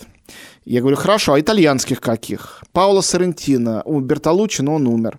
Я 0.65 0.81
говорю, 0.81 0.97
хорошо, 0.97 1.33
а 1.33 1.41
итальянских 1.41 2.01
каких? 2.01 2.63
Пауло 2.73 3.01
Соррентино, 3.01 3.83
у 3.85 3.99
Бертолуччи, 3.99 4.63
но 4.63 4.75
он 4.77 4.87
умер. 4.87 5.19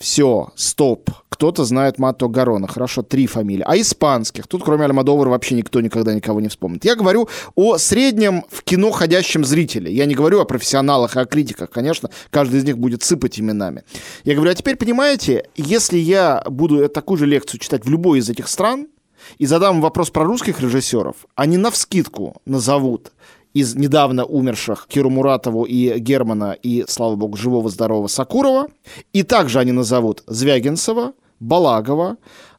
Все, 0.00 0.48
стоп. 0.56 1.10
Кто-то 1.28 1.64
знает 1.64 1.98
Мато 1.98 2.26
Гарона. 2.26 2.66
Хорошо, 2.66 3.02
три 3.02 3.26
фамилии. 3.26 3.64
А 3.66 3.78
испанских? 3.78 4.46
Тут, 4.46 4.64
кроме 4.64 4.86
Альмадовара, 4.86 5.28
вообще 5.28 5.54
никто 5.54 5.82
никогда 5.82 6.14
никого 6.14 6.40
не 6.40 6.48
вспомнит. 6.48 6.86
Я 6.86 6.96
говорю 6.96 7.28
о 7.54 7.76
среднем 7.76 8.44
в 8.48 8.62
кино 8.62 8.92
ходящем 8.92 9.44
зрителе. 9.44 9.92
Я 9.92 10.06
не 10.06 10.14
говорю 10.14 10.40
о 10.40 10.46
профессионалах 10.46 11.16
и 11.16 11.20
о 11.20 11.26
критиках. 11.26 11.68
Конечно, 11.68 12.08
каждый 12.30 12.60
из 12.60 12.64
них 12.64 12.78
будет 12.78 13.02
сыпать 13.02 13.38
именами. 13.38 13.82
Я 14.24 14.36
говорю, 14.36 14.52
а 14.52 14.54
теперь 14.54 14.76
понимаете, 14.76 15.44
если 15.54 15.98
я 15.98 16.42
буду 16.48 16.88
такую 16.88 17.18
же 17.18 17.26
лекцию 17.26 17.60
читать 17.60 17.84
в 17.84 17.90
любой 17.90 18.20
из 18.20 18.30
этих 18.30 18.48
стран, 18.48 18.88
и 19.36 19.44
задам 19.44 19.82
вопрос 19.82 20.08
про 20.08 20.24
русских 20.24 20.60
режиссеров, 20.60 21.14
они 21.34 21.58
навскидку 21.58 22.40
назовут 22.46 23.12
из 23.54 23.74
недавно 23.74 24.24
умерших 24.24 24.86
Киру 24.88 25.10
Муратову 25.10 25.64
и 25.64 25.98
Германа 25.98 26.56
и, 26.62 26.84
слава 26.88 27.16
богу, 27.16 27.36
живого-здорового 27.36 28.06
Сакурова. 28.06 28.68
И 29.12 29.22
также 29.22 29.58
они 29.58 29.72
назовут 29.72 30.22
Звягинцева, 30.26 31.12
Балагова, 31.40 32.16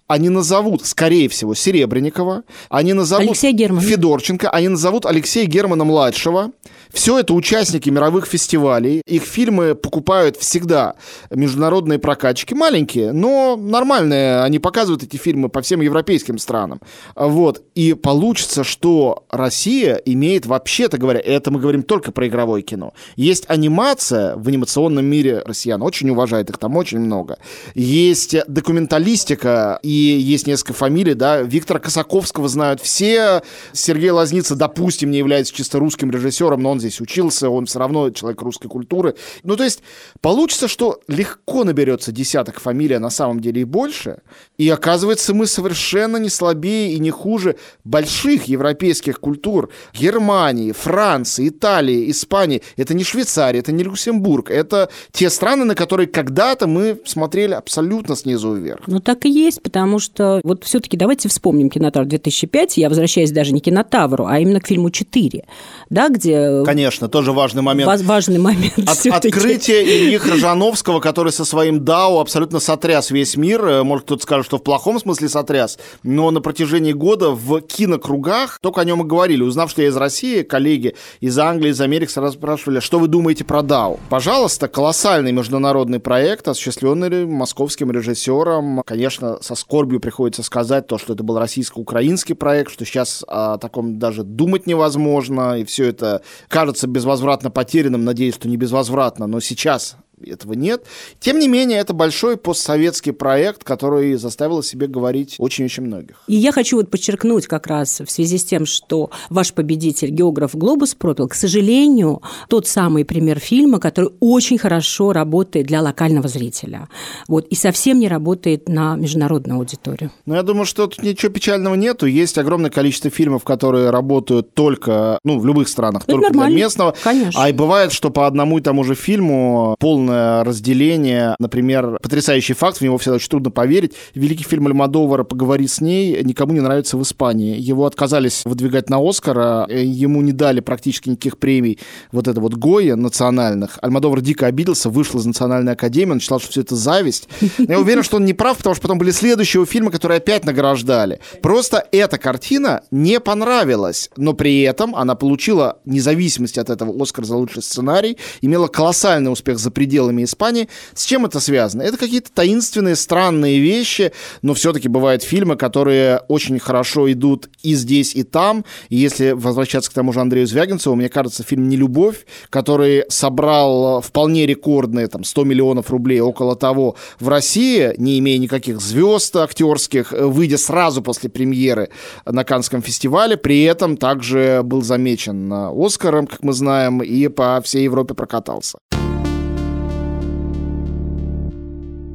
они 0.07 0.27
назовут, 0.27 0.85
скорее 0.85 1.29
всего, 1.29 1.53
Серебренникова, 1.53 2.43
они 2.69 2.91
назовут 2.91 3.27
Алексея 3.27 3.53
Германа. 3.53 3.81
Федорченко, 3.87 4.49
они 4.49 4.67
назовут 4.67 5.05
Алексея 5.05 5.45
Германа-младшего. 5.45 6.51
Все 6.93 7.19
это 7.19 7.33
участники 7.33 7.89
мировых 7.89 8.25
фестивалей. 8.25 9.01
Их 9.05 9.23
фильмы 9.23 9.75
покупают 9.75 10.37
всегда 10.37 10.95
международные 11.29 11.99
прокатчики. 11.99 12.53
Маленькие, 12.53 13.11
но 13.11 13.55
нормальные. 13.55 14.41
Они 14.41 14.59
показывают 14.59 15.03
эти 15.03 15.17
фильмы 15.17 15.49
по 15.49 15.61
всем 15.61 15.81
европейским 15.81 16.37
странам. 16.37 16.81
Вот. 17.15 17.63
И 17.75 17.93
получится, 17.93 18.63
что 18.63 19.25
Россия 19.29 19.95
имеет, 20.05 20.45
вообще-то 20.45 20.97
говоря, 20.97 21.19
это 21.19 21.51
мы 21.51 21.59
говорим 21.59 21.83
только 21.83 22.11
про 22.11 22.27
игровое 22.27 22.61
кино. 22.61 22.93
Есть 23.15 23.45
анимация 23.47 24.35
в 24.35 24.47
анимационном 24.47 25.05
мире 25.05 25.41
россиян. 25.45 25.81
Очень 25.81 26.09
уважает 26.09 26.49
их 26.49 26.57
там 26.57 26.75
очень 26.75 26.99
много. 26.99 27.37
Есть 27.73 28.35
документалистика 28.47 29.79
и 29.81 29.89
есть 29.89 30.47
несколько 30.47 30.73
фамилий, 30.73 31.13
да, 31.13 31.41
Виктора 31.41 31.79
Косаковского 31.79 32.47
знают 32.47 32.81
все, 32.81 33.41
Сергей 33.73 34.11
Лазница, 34.11 34.55
допустим, 34.55 35.11
не 35.11 35.17
является 35.17 35.53
чисто 35.53 35.79
русским 35.79 36.11
режиссером, 36.11 36.61
но 36.61 36.71
он 36.71 36.79
здесь 36.81 36.99
учился, 37.01 37.49
он 37.49 37.65
все 37.65 37.79
равно 37.79 38.09
человек 38.09 38.41
русской 38.41 38.67
культуры. 38.67 39.15
Ну, 39.43 39.55
то 39.55 39.63
есть 39.63 39.81
получится, 40.19 40.67
что 40.67 40.99
легко 41.07 41.63
наберется 41.63 42.11
десяток 42.11 42.59
фамилий, 42.59 42.95
а 42.95 42.99
на 42.99 43.09
самом 43.09 43.39
деле 43.39 43.61
и 43.61 43.65
больше, 43.65 44.19
и 44.57 44.69
оказывается, 44.69 45.33
мы 45.33 45.47
совершенно 45.47 46.17
не 46.17 46.29
слабее 46.29 46.93
и 46.93 46.99
не 46.99 47.11
хуже 47.11 47.55
больших 47.83 48.45
европейских 48.45 49.19
культур 49.19 49.69
Германии, 49.93 50.71
Франции, 50.71 51.47
Италии, 51.47 52.11
Испании. 52.11 52.61
Это 52.77 52.93
не 52.93 53.03
Швейцария, 53.03 53.59
это 53.59 53.71
не 53.71 53.83
Люксембург, 53.83 54.51
это 54.51 54.89
те 55.11 55.29
страны, 55.29 55.65
на 55.65 55.75
которые 55.75 56.07
когда-то 56.07 56.67
мы 56.67 56.99
смотрели 57.05 57.53
абсолютно 57.53 58.15
снизу 58.15 58.53
вверх. 58.53 58.81
Ну, 58.87 58.99
так 58.99 59.25
и 59.25 59.29
есть, 59.29 59.61
потому 59.61 59.99
что 59.99 60.41
вот 60.43 60.63
все-таки 60.63 60.97
давайте 60.97 61.29
вспомним 61.29 61.69
«Кинотавр 61.69 62.07
2005», 62.07 62.73
я 62.75 62.89
возвращаюсь 62.89 63.31
даже 63.31 63.53
не 63.53 63.59
к 63.59 63.63
«Кинотавру», 63.63 64.25
а 64.25 64.39
именно 64.39 64.59
к 64.59 64.67
фильму 64.67 64.89
«4», 64.89 65.43
да, 65.89 66.09
где... 66.09 66.63
Конечно, 66.71 67.09
тоже 67.09 67.33
важный 67.33 67.61
момент. 67.61 68.01
Важный 68.01 68.39
момент 68.39 68.79
От, 68.87 69.05
Открытие 69.05 69.83
Ильи 69.83 70.17
Крыжановского, 70.17 71.01
который 71.01 71.33
со 71.33 71.43
своим 71.43 71.83
«Дау» 71.83 72.19
абсолютно 72.19 72.61
сотряс 72.61 73.11
весь 73.11 73.35
мир. 73.35 73.65
Э, 73.65 73.83
может, 73.83 74.05
кто-то 74.05 74.23
скажет, 74.23 74.45
что 74.45 74.57
в 74.57 74.63
плохом 74.63 74.97
смысле 74.97 75.27
сотряс, 75.27 75.77
но 76.03 76.31
на 76.31 76.39
протяжении 76.39 76.93
года 76.93 77.31
в 77.31 77.59
кинокругах 77.59 78.59
только 78.61 78.79
о 78.79 78.85
нем 78.85 79.01
и 79.01 79.03
говорили. 79.03 79.43
Узнав, 79.43 79.69
что 79.69 79.81
я 79.81 79.89
из 79.89 79.97
России, 79.97 80.43
коллеги 80.43 80.95
из 81.19 81.37
Англии, 81.37 81.71
из 81.71 81.81
Америки 81.81 82.09
сразу 82.09 82.37
спрашивали, 82.37 82.79
что 82.79 82.99
вы 82.99 83.09
думаете 83.09 83.43
про 83.43 83.63
«Дау». 83.63 83.99
Пожалуйста, 84.07 84.69
колоссальный 84.69 85.33
международный 85.33 85.99
проект, 85.99 86.47
осуществленный 86.47 87.25
московским 87.25 87.91
режиссером, 87.91 88.81
конечно, 88.85 89.39
со 89.41 89.55
скорбью 89.55 89.99
приходится 89.99 90.41
сказать 90.41 90.87
то, 90.87 90.97
что 90.97 91.15
это 91.15 91.23
был 91.23 91.37
российско-украинский 91.37 92.33
проект, 92.33 92.71
что 92.71 92.85
сейчас 92.85 93.25
о 93.27 93.57
таком 93.57 93.99
даже 93.99 94.23
думать 94.23 94.67
невозможно, 94.67 95.59
и 95.59 95.65
все 95.65 95.89
это 95.89 96.21
кажется 96.61 96.85
безвозвратно 96.85 97.49
потерянным, 97.49 98.05
надеюсь, 98.05 98.35
что 98.35 98.47
не 98.47 98.55
безвозвратно, 98.55 99.25
но 99.25 99.39
сейчас 99.39 99.97
этого 100.29 100.53
нет. 100.53 100.85
Тем 101.19 101.39
не 101.39 101.47
менее, 101.47 101.79
это 101.79 101.93
большой 101.93 102.37
постсоветский 102.37 103.13
проект, 103.13 103.63
который 103.63 104.15
заставил 104.15 104.59
о 104.59 104.63
себе 104.63 104.87
говорить 104.87 105.35
очень-очень 105.39 105.83
многих. 105.83 106.21
И 106.27 106.35
я 106.35 106.51
хочу 106.51 106.77
вот 106.77 106.89
подчеркнуть 106.89 107.47
как 107.47 107.67
раз 107.67 108.01
в 108.01 108.09
связи 108.09 108.37
с 108.37 108.45
тем, 108.45 108.65
что 108.65 109.09
ваш 109.29 109.53
победитель, 109.53 110.09
географ 110.09 110.55
Глобус 110.55 110.95
пропил, 110.95 111.27
к 111.27 111.33
сожалению, 111.33 112.21
тот 112.47 112.67
самый 112.67 113.05
пример 113.05 113.39
фильма, 113.39 113.79
который 113.79 114.11
очень 114.19 114.57
хорошо 114.57 115.13
работает 115.13 115.67
для 115.67 115.81
локального 115.81 116.27
зрителя. 116.27 116.87
Вот, 117.27 117.47
и 117.47 117.55
совсем 117.55 117.99
не 117.99 118.07
работает 118.07 118.69
на 118.69 118.95
международную 118.95 119.57
аудиторию. 119.57 120.11
Ну, 120.25 120.35
я 120.35 120.43
думаю, 120.43 120.65
что 120.65 120.87
тут 120.87 121.03
ничего 121.03 121.31
печального 121.31 121.75
нету. 121.75 122.05
Есть 122.05 122.37
огромное 122.37 122.69
количество 122.69 123.09
фильмов, 123.09 123.43
которые 123.43 123.89
работают 123.89 124.53
только, 124.53 125.19
ну, 125.23 125.39
в 125.39 125.45
любых 125.45 125.67
странах, 125.67 126.03
это 126.03 126.11
только 126.11 126.27
нормально. 126.27 126.55
для 126.55 126.65
местного. 126.65 126.95
Конечно. 127.03 127.43
А 127.43 127.49
и 127.49 127.53
бывает, 127.53 127.91
что 127.91 128.09
по 128.09 128.27
одному 128.27 128.59
и 128.59 128.61
тому 128.61 128.83
же 128.83 128.95
фильму 128.95 129.75
полное 129.79 130.10
полное 130.11 130.43
разделение. 130.43 131.35
Например, 131.39 131.97
потрясающий 132.01 132.53
факт, 132.53 132.77
в 132.77 132.81
него 132.81 132.97
всегда 132.97 133.15
очень 133.15 133.29
трудно 133.29 133.51
поверить. 133.51 133.93
Великий 134.13 134.43
фильм 134.43 134.67
Альмадовара 134.67 135.23
«Поговори 135.23 135.67
с 135.67 135.79
ней» 135.79 136.21
никому 136.23 136.53
не 136.53 136.59
нравится 136.59 136.97
в 136.97 137.01
Испании. 137.01 137.57
Его 137.57 137.85
отказались 137.85 138.41
выдвигать 138.45 138.89
на 138.89 138.97
Оскара, 138.97 139.67
ему 139.69 140.21
не 140.21 140.33
дали 140.33 140.59
практически 140.59 141.09
никаких 141.09 141.37
премий 141.37 141.79
вот 142.11 142.27
это 142.27 142.41
вот 142.41 142.55
Гоя 142.55 142.95
национальных. 142.95 143.79
Альмадовар 143.81 144.21
дико 144.21 144.47
обиделся, 144.47 144.89
вышел 144.89 145.19
из 145.19 145.25
Национальной 145.25 145.73
академии, 145.73 146.13
он 146.13 146.19
считал, 146.19 146.39
что 146.39 146.51
все 146.51 146.61
это 146.61 146.75
зависть. 146.75 147.29
Но 147.57 147.73
я 147.73 147.79
уверен, 147.79 148.03
что 148.03 148.17
он 148.17 148.25
не 148.25 148.33
прав, 148.33 148.57
потому 148.57 148.75
что 148.75 148.81
потом 148.81 148.97
были 148.97 149.11
следующие 149.11 149.65
фильмы, 149.65 149.91
которые 149.91 150.17
опять 150.17 150.45
награждали. 150.45 151.19
Просто 151.41 151.87
эта 151.91 152.17
картина 152.17 152.81
не 152.91 153.19
понравилась, 153.19 154.09
но 154.17 154.33
при 154.33 154.61
этом 154.61 154.95
она 154.95 155.15
получила 155.15 155.79
независимость 155.85 156.57
от 156.57 156.69
этого 156.69 157.01
Оскар 157.01 157.25
за 157.25 157.37
лучший 157.37 157.63
сценарий, 157.63 158.17
имела 158.41 158.67
колоссальный 158.67 159.31
успех 159.31 159.57
за 159.57 159.71
пределами 159.71 160.00
пределами 160.01 160.23
Испании. 160.23 160.67
С 160.93 161.05
чем 161.05 161.25
это 161.25 161.39
связано? 161.39 161.83
Это 161.83 161.97
какие-то 161.97 162.31
таинственные, 162.33 162.95
странные 162.95 163.59
вещи, 163.59 164.11
но 164.41 164.53
все-таки 164.53 164.87
бывают 164.87 165.23
фильмы, 165.23 165.55
которые 165.55 166.21
очень 166.27 166.59
хорошо 166.59 167.11
идут 167.11 167.49
и 167.63 167.75
здесь, 167.75 168.15
и 168.15 168.23
там. 168.23 168.65
И 168.89 168.97
если 168.97 169.31
возвращаться 169.31 169.91
к 169.91 169.93
тому 169.93 170.13
же 170.13 170.21
Андрею 170.21 170.47
Звягинцеву, 170.47 170.95
мне 170.95 171.09
кажется, 171.09 171.43
фильм 171.43 171.69
«Нелюбовь», 171.69 172.25
который 172.49 173.03
собрал 173.09 174.01
вполне 174.01 174.45
рекордные 174.45 175.07
там, 175.07 175.23
100 175.23 175.43
миллионов 175.43 175.91
рублей, 175.91 176.19
около 176.19 176.55
того, 176.55 176.95
в 177.19 177.29
России, 177.29 177.93
не 177.97 178.19
имея 178.19 178.37
никаких 178.37 178.79
звезд 178.81 179.35
актерских, 179.35 180.11
выйдя 180.11 180.57
сразу 180.57 181.01
после 181.01 181.29
премьеры 181.29 181.89
на 182.25 182.43
Канском 182.43 182.81
фестивале, 182.81 183.37
при 183.37 183.63
этом 183.63 183.97
также 183.97 184.61
был 184.63 184.81
замечен 184.81 185.51
Оскаром, 185.51 186.27
как 186.27 186.43
мы 186.43 186.53
знаем, 186.53 187.01
и 187.01 187.27
по 187.27 187.61
всей 187.63 187.83
Европе 187.83 188.13
прокатался. 188.13 188.77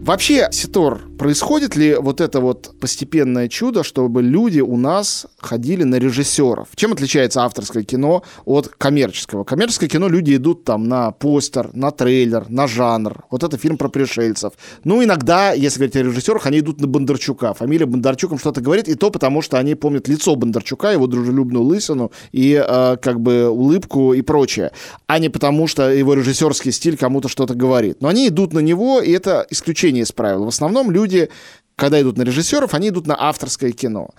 Вообще, 0.07 0.47
Ситор, 0.53 1.01
Происходит 1.19 1.77
ли 1.77 1.95
вот 1.95 2.21
это 2.21 2.41
вот 2.41 2.79
постепенное 2.79 3.49
чудо, 3.49 3.83
чтобы 3.83 4.23
люди 4.23 4.61
у 4.61 4.77
нас 4.77 5.27
ходили 5.39 5.83
на 5.83 5.97
режиссеров? 5.97 6.69
Чем 6.75 6.93
отличается 6.93 7.43
авторское 7.43 7.85
кино 7.85 8.23
от 8.45 8.69
коммерческого? 8.69 9.45
Коммерческое 9.45 9.89
кино 9.89 10.09
люди 10.09 10.37
идут 10.37 10.65
там 10.65 10.89
на 10.89 11.13
постер, 11.13 11.71
на 11.73 11.91
трейлер, 11.91 12.47
на 12.51 12.67
жанр. 12.67 13.25
Вот 13.31 13.45
это 13.45 13.57
фильм 13.57 13.79
про 13.79 13.89
пришельцев. 13.89 14.53
Ну, 14.85 15.03
иногда, 15.03 15.53
если 15.53 15.79
говорить 15.79 15.97
о 15.97 16.03
режиссерах, 16.03 16.47
они 16.47 16.59
идут 16.59 16.81
на 16.81 16.87
Бондарчука. 16.87 17.55
Фамилия 17.55 17.87
Бондарчуком 17.87 18.39
что-то 18.39 18.61
говорит, 18.61 18.89
и 18.89 18.95
то 18.95 19.11
потому, 19.11 19.41
что 19.41 19.59
они 19.59 19.75
помнят 19.75 20.09
лицо 20.09 20.37
Бондарчука, 20.37 20.93
его 20.93 21.07
дружелюбную 21.07 21.65
лысину 21.65 22.13
и 22.33 22.63
э, 22.63 22.97
как 23.01 23.21
бы 23.21 23.49
улыбку 23.49 24.13
и 24.13 24.21
прочее, 24.21 24.73
а 25.07 25.19
не 25.19 25.31
потому, 25.31 25.67
что 25.67 25.91
его 25.91 26.13
режиссерский 26.13 26.73
стиль 26.73 26.99
кому-то 26.99 27.29
что-то 27.29 27.55
говорит. 27.55 28.03
Но 28.03 28.09
они 28.09 28.29
идут 28.29 28.53
на 28.53 28.59
него, 28.59 29.01
и 29.01 29.13
это 29.13 29.47
исключение 29.49 30.03
из 30.03 30.13
правил. 30.13 30.45
В 30.45 30.49
основном 30.49 30.91
люди 30.91 31.06
люди, 31.07 31.31
когда 31.77 32.01
идут 32.01 32.19
на 32.19 32.23
режиссеров, 32.23 32.75
они 32.75 32.89
идут 32.89 33.07
на 33.07 33.17
авторское 33.19 33.73
кино. 33.73 34.11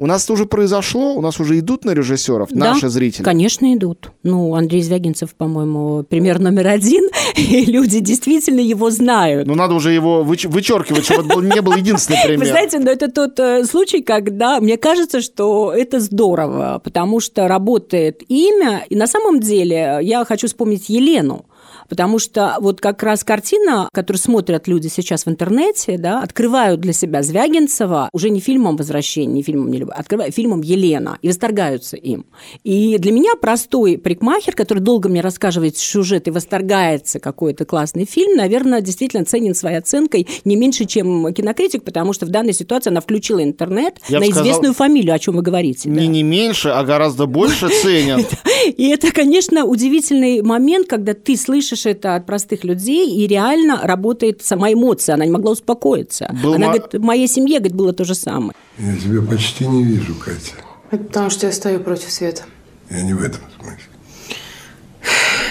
У 0.00 0.06
нас 0.06 0.22
это 0.22 0.34
уже 0.34 0.46
произошло, 0.46 1.14
у 1.14 1.20
нас 1.20 1.40
уже 1.40 1.58
идут 1.58 1.84
на 1.84 1.90
режиссеров 1.90 2.50
да, 2.52 2.72
наши 2.72 2.88
зрители. 2.88 3.24
Конечно, 3.24 3.74
идут. 3.74 4.12
Ну, 4.22 4.54
Андрей 4.54 4.80
Звягинцев, 4.80 5.34
по-моему, 5.34 6.04
пример 6.04 6.38
номер 6.38 6.68
один, 6.68 7.08
и 7.36 7.64
люди 7.64 7.98
действительно 7.98 8.60
его 8.60 8.90
знают. 8.90 9.48
Ну, 9.48 9.56
надо 9.56 9.74
уже 9.74 9.90
его 9.90 10.22
выч- 10.22 10.46
вычеркивать, 10.46 11.04
чтобы 11.04 11.22
это 11.22 11.34
был, 11.34 11.42
не 11.42 11.60
был 11.60 11.72
единственный 11.72 12.22
пример. 12.22 12.38
Вы 12.38 12.46
знаете, 12.46 12.78
но 12.78 12.92
это 12.92 13.10
тот 13.10 13.40
э, 13.40 13.64
случай, 13.64 14.02
когда 14.02 14.60
мне 14.60 14.76
кажется, 14.76 15.20
что 15.20 15.72
это 15.72 15.98
здорово, 15.98 16.80
потому 16.84 17.18
что 17.18 17.48
работает 17.48 18.22
имя, 18.28 18.84
и 18.88 18.94
на 18.94 19.08
самом 19.08 19.40
деле 19.40 19.98
я 20.02 20.24
хочу 20.24 20.46
вспомнить 20.46 20.88
Елену, 20.88 21.46
Потому 21.88 22.18
что 22.18 22.56
вот 22.60 22.80
как 22.80 23.02
раз 23.02 23.24
картина, 23.24 23.88
которую 23.92 24.20
смотрят 24.20 24.68
люди 24.68 24.88
сейчас 24.88 25.24
в 25.24 25.28
интернете, 25.28 25.96
да, 25.98 26.22
открывают 26.22 26.80
для 26.80 26.92
себя 26.92 27.22
Звягинцева 27.22 28.10
уже 28.12 28.30
не 28.30 28.40
фильмом 28.40 28.76
«Возвращение», 28.76 29.34
не 29.34 29.42
фильмом 29.42 29.70
«Не 29.70 29.78
любовь», 29.78 29.94
а 29.96 30.00
открывают 30.00 30.34
фильмом 30.34 30.60
«Елена» 30.60 31.18
и 31.22 31.28
восторгаются 31.28 31.96
им. 31.96 32.26
И 32.64 32.98
для 32.98 33.12
меня 33.12 33.34
простой 33.40 33.98
парикмахер, 33.98 34.54
который 34.54 34.80
долго 34.80 35.08
мне 35.08 35.20
рассказывает 35.20 35.76
сюжет 35.76 36.28
и 36.28 36.30
восторгается 36.30 37.20
какой-то 37.20 37.64
классный 37.64 38.04
фильм, 38.04 38.36
наверное, 38.36 38.80
действительно 38.80 39.24
ценен 39.24 39.54
своей 39.54 39.78
оценкой 39.78 40.26
не 40.44 40.56
меньше, 40.56 40.84
чем 40.84 41.32
кинокритик, 41.32 41.84
потому 41.84 42.12
что 42.12 42.26
в 42.26 42.28
данной 42.28 42.52
ситуации 42.52 42.90
она 42.90 43.00
включила 43.00 43.42
интернет 43.42 43.98
Я 44.08 44.20
на 44.20 44.26
сказал, 44.26 44.44
известную 44.44 44.74
фамилию, 44.74 45.14
о 45.14 45.18
чем 45.18 45.36
вы 45.36 45.42
говорите. 45.42 45.88
Не, 45.88 46.00
да. 46.00 46.06
не 46.06 46.22
меньше, 46.22 46.68
а 46.68 46.84
гораздо 46.84 47.26
больше 47.26 47.68
ценен. 47.68 48.24
И 48.76 48.88
это, 48.88 49.10
конечно, 49.10 49.64
удивительный 49.64 50.42
момент, 50.42 50.86
когда 50.86 51.14
ты 51.14 51.36
слышишь 51.36 51.77
слышишь 51.78 51.96
это 51.96 52.16
от 52.16 52.26
простых 52.26 52.64
людей, 52.64 53.10
и 53.10 53.26
реально 53.26 53.80
работает 53.82 54.44
сама 54.44 54.72
эмоция. 54.72 55.14
Она 55.14 55.24
не 55.24 55.30
могла 55.30 55.52
успокоиться. 55.52 56.34
Был 56.42 56.54
Она 56.54 56.66
ма... 56.66 56.72
говорит, 56.72 57.00
в 57.00 57.04
моей 57.04 57.28
семье 57.28 57.58
говорит, 57.58 57.76
было 57.76 57.92
то 57.92 58.04
же 58.04 58.14
самое. 58.14 58.52
Я 58.78 58.96
тебя 58.96 59.22
почти 59.22 59.66
не 59.66 59.84
вижу, 59.84 60.14
Катя. 60.14 60.54
Это 60.90 61.04
потому, 61.04 61.30
что 61.30 61.46
я 61.46 61.52
стою 61.52 61.80
против 61.80 62.10
света. 62.10 62.42
Я 62.90 63.02
не 63.02 63.14
в 63.14 63.22
этом 63.22 63.42
смысле. 63.56 63.78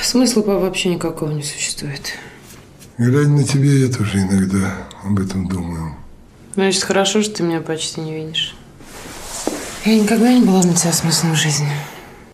Смысла 0.04 0.42
вообще 0.42 0.90
никакого 0.90 1.32
не 1.32 1.44
существует. 1.44 2.14
Глядя 2.98 3.30
на 3.30 3.44
тебя, 3.44 3.72
я 3.72 3.90
тоже 3.90 4.20
иногда 4.20 4.88
об 5.04 5.20
этом 5.20 5.48
думаю. 5.48 5.96
Значит, 6.56 6.84
хорошо, 6.84 7.22
что 7.22 7.36
ты 7.36 7.44
меня 7.44 7.62
почти 7.62 8.02
не 8.02 8.16
видишь. 8.16 8.56
Я 9.86 10.00
никогда 10.00 10.34
не 10.34 10.44
была 10.44 10.62
для 10.62 10.74
тебя 10.74 10.92
смыслом 10.92 11.36
жизни. 11.36 11.72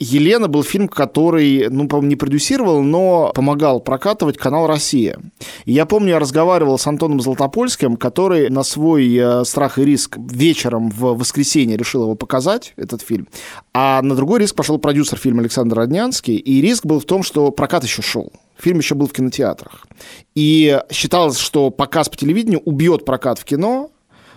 Елена 0.03 0.47
был 0.47 0.63
фильм, 0.63 0.87
который, 0.87 1.69
ну, 1.69 1.87
по-моему, 1.87 2.09
не 2.09 2.15
продюсировал, 2.15 2.81
но 2.81 3.31
помогал 3.33 3.79
прокатывать 3.79 4.37
канал 4.37 4.67
«Россия». 4.67 5.19
И 5.65 5.71
я 5.71 5.85
помню, 5.85 6.09
я 6.09 6.19
разговаривал 6.19 6.77
с 6.77 6.85
Антоном 6.85 7.21
Золотопольским, 7.21 7.95
который 7.95 8.49
на 8.49 8.63
свой 8.63 9.15
э, 9.15 9.45
страх 9.45 9.79
и 9.79 9.85
риск 9.85 10.17
вечером 10.17 10.89
в 10.89 11.17
воскресенье 11.17 11.77
решил 11.77 12.03
его 12.03 12.15
показать, 12.15 12.73
этот 12.75 13.01
фильм. 13.01 13.27
А 13.73 14.01
на 14.01 14.15
другой 14.15 14.39
риск 14.39 14.55
пошел 14.55 14.77
продюсер 14.77 15.17
фильма 15.17 15.41
Александр 15.41 15.77
Роднянский. 15.77 16.35
И 16.35 16.61
риск 16.61 16.85
был 16.85 16.99
в 16.99 17.05
том, 17.05 17.23
что 17.23 17.51
прокат 17.51 17.83
еще 17.83 18.01
шел. 18.01 18.31
Фильм 18.57 18.79
еще 18.79 18.95
был 18.95 19.07
в 19.07 19.13
кинотеатрах. 19.13 19.87
И 20.35 20.79
считалось, 20.91 21.37
что 21.37 21.69
показ 21.69 22.09
по 22.09 22.17
телевидению 22.17 22.61
убьет 22.65 23.05
прокат 23.05 23.39
в 23.39 23.45
кино. 23.45 23.89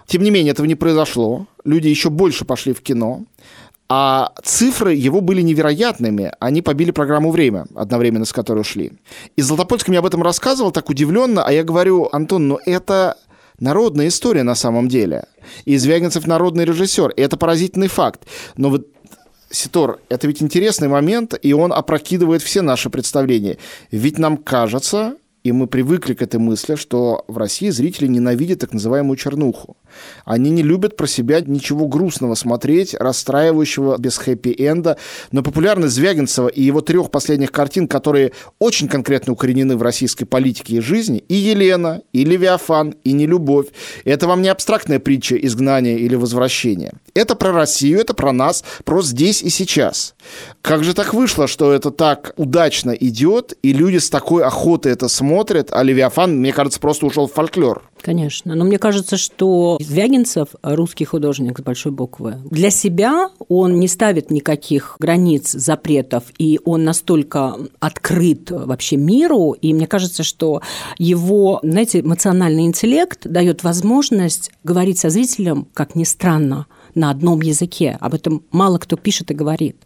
Тем 0.06 0.22
не 0.22 0.30
менее, 0.30 0.52
этого 0.52 0.66
не 0.66 0.76
произошло. 0.76 1.46
Люди 1.64 1.88
еще 1.88 2.10
больше 2.10 2.44
пошли 2.44 2.72
в 2.72 2.80
кино. 2.80 3.24
А 3.88 4.32
цифры 4.42 4.94
его 4.94 5.20
были 5.20 5.42
невероятными. 5.42 6.32
Они 6.40 6.60
побили 6.60 6.90
программу 6.90 7.30
«Время», 7.30 7.66
одновременно 7.74 8.24
с 8.24 8.32
которой 8.32 8.60
ушли. 8.60 8.92
И 9.36 9.42
Златопольский 9.42 9.90
мне 9.90 10.00
об 10.00 10.06
этом 10.06 10.22
рассказывал 10.22 10.72
так 10.72 10.90
удивленно, 10.90 11.44
а 11.44 11.52
я 11.52 11.62
говорю, 11.62 12.08
Антон, 12.12 12.48
ну 12.48 12.58
это 12.66 13.16
народная 13.60 14.08
история 14.08 14.42
на 14.42 14.54
самом 14.54 14.88
деле. 14.88 15.26
И 15.64 15.76
Звягинцев 15.76 16.26
народный 16.26 16.64
режиссер. 16.64 17.10
И 17.10 17.20
это 17.20 17.36
поразительный 17.36 17.88
факт. 17.88 18.22
Но 18.56 18.70
вот 18.70 18.88
Ситор, 19.50 20.00
это 20.08 20.26
ведь 20.26 20.42
интересный 20.42 20.88
момент, 20.88 21.34
и 21.40 21.52
он 21.52 21.72
опрокидывает 21.72 22.42
все 22.42 22.62
наши 22.62 22.90
представления. 22.90 23.58
Ведь 23.92 24.18
нам 24.18 24.36
кажется, 24.36 25.14
и 25.44 25.52
мы 25.52 25.68
привыкли 25.68 26.14
к 26.14 26.22
этой 26.22 26.40
мысли, 26.40 26.74
что 26.74 27.24
в 27.28 27.38
России 27.38 27.70
зрители 27.70 28.08
ненавидят 28.08 28.58
так 28.58 28.72
называемую 28.72 29.16
чернуху. 29.16 29.76
Они 30.24 30.50
не 30.50 30.62
любят 30.62 30.96
про 30.96 31.06
себя 31.06 31.40
ничего 31.40 31.86
грустного 31.86 32.34
смотреть, 32.34 32.94
расстраивающего 32.94 33.96
без 33.98 34.18
хэппи-энда. 34.18 34.96
Но 35.32 35.42
популярность 35.42 35.94
Звягинцева 35.94 36.48
и 36.48 36.62
его 36.62 36.80
трех 36.80 37.10
последних 37.10 37.52
картин, 37.52 37.88
которые 37.88 38.32
очень 38.58 38.88
конкретно 38.88 39.32
укоренены 39.32 39.76
в 39.76 39.82
российской 39.82 40.24
политике 40.24 40.76
и 40.76 40.80
жизни, 40.80 41.24
и 41.28 41.34
«Елена», 41.34 42.02
и 42.12 42.24
«Левиафан», 42.24 42.94
и 43.04 43.12
«Нелюбовь», 43.12 43.68
это 44.04 44.26
вам 44.26 44.42
не 44.42 44.48
абстрактная 44.48 44.98
притча 44.98 45.36
изгнания 45.36 45.96
или 45.96 46.14
возвращения. 46.14 46.92
Это 47.14 47.34
про 47.34 47.52
Россию, 47.52 48.00
это 48.00 48.14
про 48.14 48.32
нас, 48.32 48.64
про 48.84 49.02
здесь 49.02 49.42
и 49.42 49.48
сейчас. 49.48 50.14
Как 50.62 50.84
же 50.84 50.94
так 50.94 51.14
вышло, 51.14 51.46
что 51.46 51.72
это 51.72 51.90
так 51.90 52.32
удачно 52.36 52.90
идет, 52.90 53.54
и 53.62 53.72
люди 53.72 53.98
с 53.98 54.10
такой 54.10 54.44
охотой 54.44 54.92
это 54.92 55.08
смотрят, 55.08 55.68
а 55.72 55.82
Левиафан, 55.82 56.38
мне 56.38 56.52
кажется, 56.52 56.80
просто 56.80 57.06
ушел 57.06 57.26
в 57.26 57.32
фольклор. 57.32 57.82
Конечно. 58.06 58.54
Но 58.54 58.64
мне 58.64 58.78
кажется, 58.78 59.16
что 59.16 59.78
Звягинцев– 59.80 60.50
русский 60.62 61.04
художник 61.04 61.58
с 61.58 61.62
большой 61.62 61.90
буквы. 61.90 62.36
Для 62.48 62.70
себя 62.70 63.30
он 63.48 63.80
не 63.80 63.88
ставит 63.88 64.30
никаких 64.30 64.94
границ, 65.00 65.50
запретов, 65.50 66.22
и 66.38 66.60
он 66.64 66.84
настолько 66.84 67.56
открыт 67.80 68.52
вообще 68.52 68.96
миру, 68.96 69.56
и 69.60 69.74
мне 69.74 69.88
кажется, 69.88 70.22
что 70.22 70.62
его, 70.98 71.58
знаете, 71.64 71.98
эмоциональный 71.98 72.66
интеллект 72.66 73.26
дает 73.26 73.64
возможность 73.64 74.52
говорить 74.62 75.00
со 75.00 75.10
зрителем, 75.10 75.66
как 75.74 75.96
ни 75.96 76.04
странно, 76.04 76.66
на 76.94 77.10
одном 77.10 77.42
языке. 77.42 77.98
Об 78.00 78.14
этом 78.14 78.44
мало 78.52 78.78
кто 78.78 78.96
пишет 78.96 79.32
и 79.32 79.34
говорит. 79.34 79.78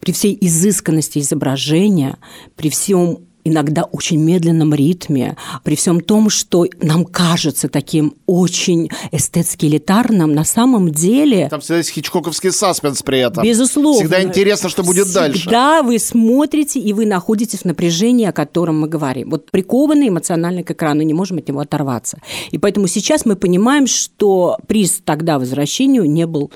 При 0.00 0.10
всей 0.10 0.36
изысканности 0.40 1.20
изображения, 1.20 2.18
при 2.56 2.68
всем 2.68 3.20
иногда 3.50 3.84
очень 3.84 4.18
медленном 4.18 4.74
ритме, 4.74 5.36
при 5.64 5.76
всем 5.76 6.00
том, 6.00 6.30
что 6.30 6.66
нам 6.80 7.04
кажется 7.04 7.68
таким 7.68 8.14
очень 8.26 8.90
эстетски 9.12 9.66
элитарным, 9.66 10.32
на 10.32 10.44
самом 10.44 10.90
деле... 10.90 11.48
Там 11.48 11.60
всегда 11.60 11.78
есть 11.78 11.90
хичкоковский 11.90 12.52
саспенс 12.52 13.02
при 13.02 13.18
этом. 13.18 13.44
Безусловно. 13.44 14.00
Всегда 14.00 14.22
интересно, 14.22 14.68
что 14.68 14.82
будет 14.82 15.06
всегда 15.06 15.20
дальше. 15.20 15.40
Всегда 15.40 15.82
вы 15.82 15.98
смотрите, 15.98 16.80
и 16.80 16.92
вы 16.92 17.06
находитесь 17.06 17.60
в 17.60 17.64
напряжении, 17.64 18.26
о 18.26 18.32
котором 18.32 18.80
мы 18.80 18.88
говорим. 18.88 19.30
Вот 19.30 19.50
прикованный 19.50 20.08
эмоционально 20.08 20.62
к 20.62 20.70
экрану, 20.70 21.02
не 21.02 21.14
можем 21.14 21.38
от 21.38 21.48
него 21.48 21.60
оторваться. 21.60 22.18
И 22.50 22.58
поэтому 22.58 22.86
сейчас 22.86 23.26
мы 23.26 23.36
понимаем, 23.36 23.86
что 23.86 24.58
приз 24.66 25.02
тогда 25.04 25.38
возвращению 25.38 26.10
не 26.10 26.26
был 26.26 26.50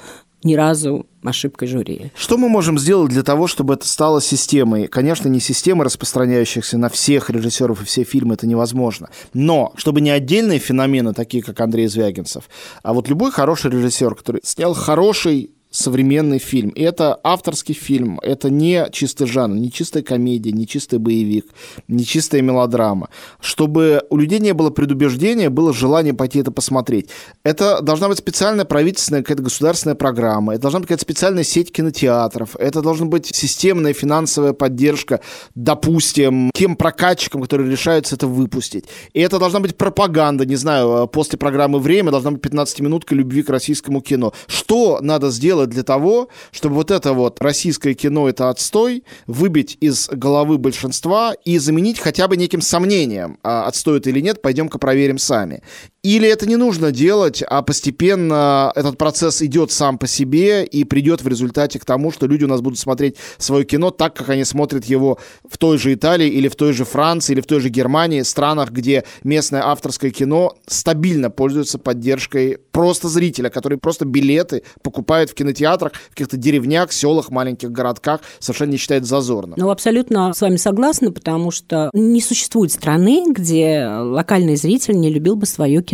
ни 0.45 0.55
разу 0.55 1.07
ошибкой 1.23 1.69
жюри. 1.69 2.13
Что 2.15 2.37
мы 2.37 2.49
можем 2.49 2.79
сделать 2.79 3.11
для 3.11 3.23
того, 3.23 3.47
чтобы 3.47 3.75
это 3.75 3.89
стало 3.89 4.21
системой? 4.21 4.87
Конечно, 4.87 5.29
не 5.29 5.41
системой, 5.41 5.87
распространяющихся 5.87 6.79
на 6.79 6.89
всех 6.89 7.31
режиссеров 7.31 7.83
и 7.83 7.85
все 7.85 8.05
фильмы, 8.05 8.35
это 8.35 8.47
невозможно. 8.47 9.09
Но 9.33 9.73
чтобы 9.77 10.01
не 10.01 10.11
отдельные 10.11 10.59
феномены, 10.59 11.15
такие 11.15 11.43
как 11.43 11.61
Андрей 11.61 11.87
Звягинцев, 11.87 12.49
а 12.83 12.93
вот 12.93 13.09
любой 13.09 13.33
хороший 13.33 13.71
режиссер, 13.71 14.15
который 14.15 14.41
снял 14.45 14.75
хороший 14.75 15.54
современный 15.75 16.39
фильм. 16.39 16.73
Это 16.77 17.19
авторский 17.25 17.75
фильм, 17.75 18.21
это 18.23 18.49
не 18.49 18.89
чистый 18.93 19.27
жанр, 19.27 19.57
не 19.57 19.73
чистая 19.73 20.03
комедия, 20.03 20.53
не 20.53 20.67
чистый 20.67 20.99
боевик, 20.99 21.47
не 21.89 22.05
чистая 22.05 22.43
мелодрама. 22.43 23.09
Чтобы 23.41 24.05
у 24.09 24.17
людей 24.17 24.39
не 24.39 24.55
было 24.55 24.71
предубеждения, 24.71 25.51
было 25.51 25.75
желание 25.75 26.15
пойти 26.15 26.39
это 26.39 26.53
посмотреть. 26.53 27.09
Это 27.43 27.83
должна 27.83 28.09
быть 28.09 28.19
специальная 28.19 28.65
правительственная 28.65 29.23
какая-то 29.23 29.43
государственная 29.43 29.97
программа, 29.97 30.55
это 30.55 30.63
должна 30.63 30.81
быть 30.81 30.89
какая-то 30.89 31.03
специальная 31.03 31.45
сеть 31.45 31.73
кинотеатров, 31.73 32.57
это 32.57 32.81
должна 32.81 33.07
быть 33.07 33.35
системная 33.35 33.93
финансовая 33.93 34.53
поддержка, 34.53 35.21
допустим, 35.57 36.51
тем 36.55 36.77
прокатчикам, 36.77 37.43
которые 37.43 37.71
решаются 37.71 38.15
это 38.15 38.29
выпустить. 38.29 38.85
И 39.13 39.21
это 39.21 39.41
должна 39.41 39.59
быть 39.59 39.77
пропаганда, 39.77 40.47
не 40.47 40.57
знаю, 40.57 41.09
после 41.09 41.37
программы 41.37 41.81
«Время» 41.81 42.13
должна 42.13 42.31
быть 42.31 42.41
15-минутка 42.43 43.15
любви 43.15 43.43
к 43.43 43.51
российскому 43.51 44.01
кино. 44.01 44.33
Что 44.47 45.01
надо 45.01 45.31
сделать 45.31 45.64
сделать 45.65 45.71
для 45.71 45.83
того, 45.83 46.29
чтобы 46.53 46.77
вот 46.77 46.91
это 46.91 47.13
вот 47.13 47.41
российское 47.41 47.95
кино, 47.95 48.29
это 48.29 48.51
отстой, 48.51 49.05
выбить 49.27 49.77
из 49.81 50.09
головы 50.09 50.59
большинства 50.59 51.35
и 51.45 51.59
заменить 51.59 51.99
хотя 51.99 52.29
бы 52.29 52.37
неким 52.37 52.61
сомнением, 52.61 53.39
а 53.43 53.67
отстой 53.67 53.99
это 53.99 54.11
или 54.11 54.21
нет, 54.21 54.43
пойдем-ка 54.43 54.79
проверим 54.79 55.19
сами. 55.19 55.63
Или 56.05 56.29
это 56.29 56.47
не 56.47 56.57
нужно 56.57 56.93
делать, 56.93 57.43
а 57.49 57.63
постепенно 57.63 58.71
этот 58.75 58.99
процесс 58.99 59.41
идет 59.41 59.73
сам 59.73 59.97
по 59.97 60.07
себе 60.07 60.63
и 60.63 60.85
придет 60.85 61.23
в 61.23 61.29
результате 61.29 61.79
к 61.79 61.87
тому, 61.87 62.13
что 62.13 62.27
люди 62.27 62.45
у 62.45 62.47
нас 62.47 62.61
будут 62.61 62.79
смотреть 62.79 63.17
свое 63.39 63.65
кино 63.65 63.91
так, 63.91 64.15
как 64.15 64.29
они 64.29 64.45
смотрят 64.45 64.85
его 64.85 65.19
в 65.49 65.57
той 65.57 65.79
же 65.79 65.95
Италии 65.95 66.29
или 66.29 66.49
в 66.49 66.57
той 66.57 66.75
же 66.75 66.85
Франции 66.85 67.33
или 67.33 67.41
в 67.41 67.47
той 67.47 67.61
же 67.61 67.71
Германии, 67.71 68.21
странах, 68.21 68.71
где 68.71 69.05
местное 69.23 69.63
авторское 69.65 70.11
кино 70.11 70.55
стабильно 70.67 71.31
пользуется 71.31 71.79
поддержкой 71.79 72.59
просто 72.71 73.09
зрителя, 73.09 73.49
который 73.49 73.79
просто 73.79 74.05
билеты 74.05 74.63
покупает 74.83 75.31
в 75.31 75.35
кинотеатрах, 75.35 75.93
в 75.95 76.11
каких-то 76.11 76.37
деревнях, 76.37 76.93
селах, 76.93 77.31
маленьких 77.31 77.73
городках, 77.73 78.21
совершенно 78.41 78.73
не 78.73 78.77
считает 78.77 79.07
зазорным. 79.07 79.55
Ну, 79.59 79.71
абсолютно 79.71 80.35
с 80.35 80.43
вами 80.43 80.57
согласна, 80.57 81.13
потому 81.13 81.51
что 81.51 81.89
не 81.95 82.21
существует 82.21 82.73
страны, 82.73 83.25
где 83.33 83.87
локальный 83.89 84.57
зритель 84.57 85.01
не 85.01 85.09
любил 85.09 85.37
бы 85.37 85.47
свое 85.47 85.83
кино. 85.83 85.94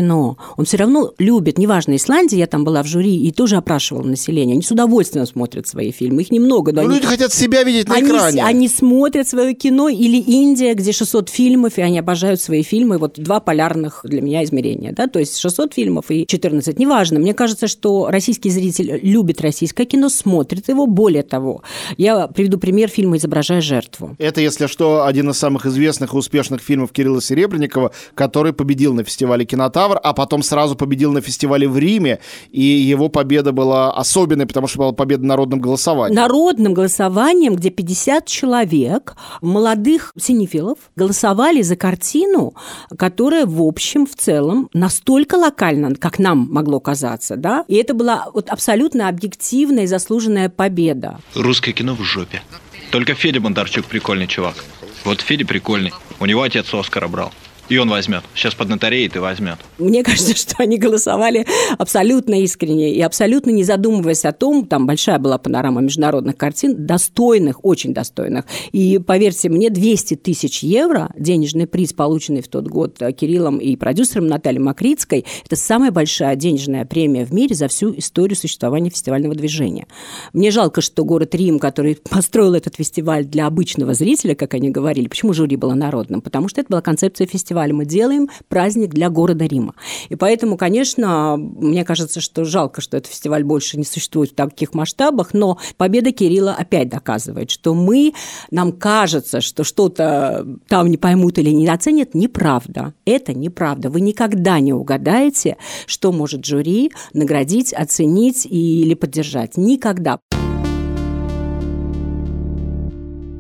Он 0.56 0.64
все 0.64 0.76
равно 0.76 1.12
любит, 1.18 1.58
неважно, 1.58 1.96
Исландия, 1.96 2.38
я 2.38 2.46
там 2.46 2.64
была 2.64 2.82
в 2.82 2.86
жюри 2.86 3.16
и 3.16 3.30
тоже 3.32 3.56
опрашивала 3.56 4.04
население, 4.04 4.54
они 4.54 4.62
с 4.62 4.70
удовольствием 4.70 5.26
смотрят 5.26 5.66
свои 5.66 5.92
фильмы, 5.92 6.22
их 6.22 6.30
немного. 6.30 6.72
Но 6.72 6.82
ну, 6.82 6.88
они, 6.88 6.96
люди 6.96 7.06
хотят 7.06 7.32
себя 7.32 7.62
видеть 7.62 7.88
на 7.88 7.96
они, 7.96 8.08
экране. 8.08 8.44
Они 8.44 8.68
смотрят 8.68 9.28
свое 9.28 9.54
кино, 9.54 9.88
или 9.88 10.18
Индия, 10.18 10.74
где 10.74 10.92
600 10.92 11.28
фильмов, 11.28 11.78
и 11.78 11.82
они 11.82 11.98
обожают 11.98 12.40
свои 12.40 12.62
фильмы, 12.62 12.98
вот 12.98 13.18
два 13.18 13.40
полярных 13.40 14.00
для 14.04 14.20
меня 14.20 14.44
измерения, 14.44 14.92
да, 14.92 15.06
то 15.06 15.18
есть 15.18 15.38
600 15.38 15.74
фильмов 15.74 16.10
и 16.10 16.26
14, 16.26 16.78
неважно. 16.78 17.18
Мне 17.18 17.34
кажется, 17.34 17.66
что 17.66 18.08
российский 18.10 18.50
зритель 18.50 19.00
любит 19.02 19.40
российское 19.40 19.84
кино, 19.84 20.08
смотрит 20.08 20.68
его, 20.68 20.86
более 20.86 21.22
того. 21.22 21.62
Я 21.96 22.26
приведу 22.28 22.58
пример 22.58 22.88
фильма 22.88 23.16
«Изображая 23.16 23.60
жертву». 23.60 24.16
Это, 24.18 24.40
если 24.40 24.66
что, 24.66 25.04
один 25.04 25.30
из 25.30 25.38
самых 25.38 25.66
известных 25.66 26.14
и 26.14 26.16
успешных 26.16 26.60
фильмов 26.60 26.92
Кирилла 26.92 27.20
Серебренникова, 27.20 27.92
который 28.14 28.52
победил 28.52 28.94
на 28.94 29.04
фестивале 29.04 29.44
«Кинотавр», 29.44 29.89
а 29.98 30.12
потом 30.12 30.42
сразу 30.42 30.76
победил 30.76 31.12
на 31.12 31.20
фестивале 31.20 31.68
в 31.68 31.78
Риме, 31.78 32.18
и 32.50 32.62
его 32.62 33.08
победа 33.08 33.52
была 33.52 33.92
особенной, 33.92 34.46
потому 34.46 34.66
что 34.66 34.78
была 34.78 34.92
победа 34.92 35.24
народным 35.24 35.60
голосованием. 35.60 36.14
Народным 36.14 36.74
голосованием, 36.74 37.56
где 37.56 37.70
50 37.70 38.26
человек, 38.26 39.16
молодых 39.40 40.12
синефилов, 40.18 40.78
голосовали 40.96 41.62
за 41.62 41.76
картину, 41.76 42.54
которая, 42.98 43.46
в 43.46 43.62
общем, 43.62 44.06
в 44.06 44.14
целом, 44.14 44.68
настолько 44.72 45.36
локальна, 45.36 45.94
как 45.94 46.18
нам 46.18 46.48
могло 46.50 46.80
казаться, 46.80 47.36
да, 47.36 47.64
и 47.68 47.76
это 47.76 47.94
была 47.94 48.28
вот 48.32 48.50
абсолютно 48.50 49.08
объективная 49.08 49.84
и 49.84 49.86
заслуженная 49.86 50.48
победа. 50.48 51.18
Русское 51.34 51.72
кино 51.72 51.94
в 51.94 52.02
жопе. 52.02 52.42
Только 52.90 53.14
Федя 53.14 53.40
Бондарчук 53.40 53.86
прикольный 53.86 54.26
чувак. 54.26 54.56
Вот 55.04 55.20
Федя 55.20 55.46
прикольный. 55.46 55.92
У 56.18 56.26
него 56.26 56.42
отец 56.42 56.72
Оскара 56.74 57.08
брал. 57.08 57.32
И 57.70 57.78
он 57.78 57.88
возьмет. 57.88 58.24
Сейчас 58.34 58.54
поднатореет 58.54 59.14
и 59.14 59.20
возьмет. 59.20 59.56
Мне 59.78 60.02
кажется, 60.02 60.36
что 60.36 60.56
они 60.58 60.76
голосовали 60.76 61.46
абсолютно 61.78 62.42
искренне 62.42 62.92
и 62.92 63.00
абсолютно 63.00 63.50
не 63.50 63.62
задумываясь 63.62 64.24
о 64.24 64.32
том, 64.32 64.66
там 64.66 64.86
большая 64.86 65.20
была 65.20 65.38
панорама 65.38 65.80
международных 65.80 66.36
картин, 66.36 66.84
достойных, 66.84 67.64
очень 67.64 67.94
достойных. 67.94 68.44
И 68.72 68.98
поверьте 68.98 69.48
мне, 69.48 69.70
200 69.70 70.16
тысяч 70.16 70.64
евро, 70.64 71.10
денежный 71.16 71.68
приз, 71.68 71.92
полученный 71.92 72.42
в 72.42 72.48
тот 72.48 72.66
год 72.66 72.98
Кириллом 73.16 73.58
и 73.58 73.76
продюсером 73.76 74.26
Натальей 74.26 74.60
Макритской, 74.60 75.24
это 75.46 75.54
самая 75.54 75.92
большая 75.92 76.34
денежная 76.34 76.84
премия 76.84 77.24
в 77.24 77.32
мире 77.32 77.54
за 77.54 77.68
всю 77.68 77.96
историю 77.96 78.36
существования 78.36 78.90
фестивального 78.90 79.36
движения. 79.36 79.86
Мне 80.32 80.50
жалко, 80.50 80.80
что 80.80 81.04
город 81.04 81.36
Рим, 81.36 81.60
который 81.60 81.96
построил 82.10 82.54
этот 82.54 82.74
фестиваль 82.74 83.24
для 83.24 83.46
обычного 83.46 83.94
зрителя, 83.94 84.34
как 84.34 84.54
они 84.54 84.70
говорили, 84.70 85.06
почему 85.06 85.34
жюри 85.34 85.54
было 85.54 85.74
народным? 85.74 86.20
Потому 86.20 86.48
что 86.48 86.60
это 86.60 86.70
была 86.70 86.80
концепция 86.80 87.28
фестиваля 87.28 87.59
фестиваль, 87.60 87.72
мы 87.72 87.84
делаем 87.84 88.28
праздник 88.48 88.90
для 88.90 89.10
города 89.10 89.44
Рима. 89.44 89.74
И 90.08 90.16
поэтому, 90.16 90.56
конечно, 90.56 91.36
мне 91.36 91.84
кажется, 91.84 92.20
что 92.20 92.44
жалко, 92.44 92.80
что 92.80 92.96
этот 92.96 93.10
фестиваль 93.10 93.44
больше 93.44 93.76
не 93.76 93.84
существует 93.84 94.32
в 94.32 94.34
таких 94.34 94.74
масштабах, 94.74 95.34
но 95.34 95.58
победа 95.76 96.12
Кирилла 96.12 96.54
опять 96.58 96.88
доказывает, 96.88 97.50
что 97.50 97.74
мы, 97.74 98.14
нам 98.50 98.72
кажется, 98.72 99.40
что 99.40 99.64
что-то 99.64 100.46
там 100.68 100.88
не 100.88 100.96
поймут 100.96 101.38
или 101.38 101.50
не 101.50 101.68
оценят, 101.68 102.14
неправда. 102.14 102.94
Это 103.04 103.34
неправда. 103.34 103.90
Вы 103.90 104.00
никогда 104.00 104.60
не 104.60 104.72
угадаете, 104.72 105.56
что 105.86 106.12
может 106.12 106.44
жюри 106.44 106.92
наградить, 107.12 107.72
оценить 107.72 108.46
или 108.46 108.94
поддержать. 108.94 109.56
Никогда. 109.56 110.18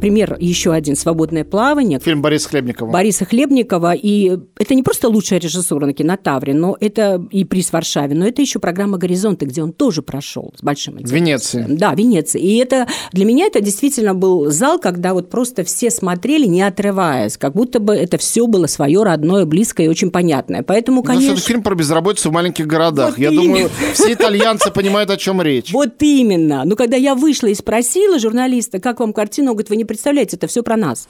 Пример 0.00 0.36
еще 0.40 0.72
один 0.72 0.96
«Свободное 0.96 1.44
плавание». 1.44 2.00
Фильм 2.00 2.22
Бориса 2.22 2.48
Хлебникова. 2.48 2.90
Бориса 2.90 3.24
Хлебникова. 3.24 3.94
И 3.94 4.38
это 4.58 4.74
не 4.74 4.82
просто 4.82 5.08
лучшая 5.08 5.38
режиссура 5.40 5.86
на 5.86 5.92
кинотавре, 5.92 6.54
но 6.54 6.76
это 6.80 7.24
и 7.30 7.44
приз 7.44 7.72
Варшаве, 7.72 8.14
но 8.14 8.26
это 8.26 8.42
еще 8.42 8.58
программа 8.58 8.98
«Горизонты», 8.98 9.46
где 9.46 9.62
он 9.62 9.72
тоже 9.72 10.02
прошел 10.02 10.52
с 10.56 10.62
большим 10.62 10.94
интересом. 10.94 11.16
Венеции. 11.16 11.66
Да, 11.68 11.94
Венеция. 11.94 12.40
И 12.40 12.56
это 12.56 12.88
для 13.12 13.24
меня 13.24 13.46
это 13.46 13.60
действительно 13.60 14.14
был 14.14 14.50
зал, 14.50 14.78
когда 14.78 15.14
вот 15.14 15.30
просто 15.30 15.64
все 15.64 15.90
смотрели, 15.90 16.46
не 16.46 16.62
отрываясь, 16.62 17.36
как 17.36 17.54
будто 17.54 17.80
бы 17.80 17.94
это 17.94 18.18
все 18.18 18.46
было 18.46 18.66
свое 18.66 19.02
родное, 19.02 19.44
близкое 19.44 19.86
и 19.86 19.88
очень 19.88 20.10
понятное. 20.10 20.62
Поэтому, 20.62 21.02
конечно... 21.02 21.32
это 21.32 21.40
фильм 21.40 21.62
про 21.62 21.74
безработицу 21.74 22.30
в 22.30 22.32
маленьких 22.32 22.66
городах. 22.66 23.10
Вот 23.10 23.18
я 23.18 23.30
именно. 23.30 23.42
думаю, 23.42 23.70
все 23.92 24.12
итальянцы 24.12 24.70
понимают, 24.70 25.10
о 25.10 25.16
чем 25.16 25.42
речь. 25.42 25.72
Вот 25.72 25.94
именно. 26.00 26.64
Но 26.64 26.76
когда 26.76 26.96
я 26.96 27.14
вышла 27.14 27.48
и 27.48 27.54
спросила 27.54 28.18
журналиста, 28.18 28.80
как 28.80 29.00
вам 29.00 29.12
картина, 29.12 29.50
он 29.50 29.56
говорит, 29.56 29.70
вы 29.70 29.76
не 29.76 29.84
представляете, 29.90 30.36
это 30.36 30.46
все 30.46 30.62
про 30.62 30.76
нас. 30.76 31.08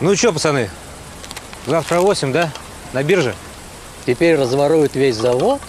Ну 0.00 0.16
что, 0.16 0.32
пацаны, 0.32 0.70
завтра 1.66 2.00
8, 2.00 2.32
да? 2.32 2.50
На 2.94 3.02
бирже? 3.02 3.34
Теперь 4.06 4.36
разворуют 4.36 4.94
весь 4.94 5.16
завод? 5.16 5.60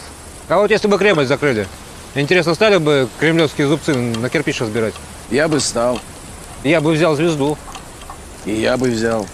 А 0.48 0.60
вот 0.60 0.72
если 0.72 0.88
бы 0.88 0.98
крепость 0.98 1.28
закрыли, 1.28 1.68
интересно, 2.16 2.56
стали 2.56 2.78
бы 2.78 3.10
кремлевские 3.20 3.68
зубцы 3.68 3.94
на 3.94 4.30
кирпич 4.30 4.62
разбирать? 4.62 4.94
Я 5.30 5.50
бы 5.50 5.60
стал. 5.60 6.00
Я 6.64 6.80
бы 6.80 6.94
взял 6.94 7.18
звезду. 7.18 7.58
И 8.46 8.54
я 8.54 8.78
бы 8.78 8.88
взял. 8.88 9.28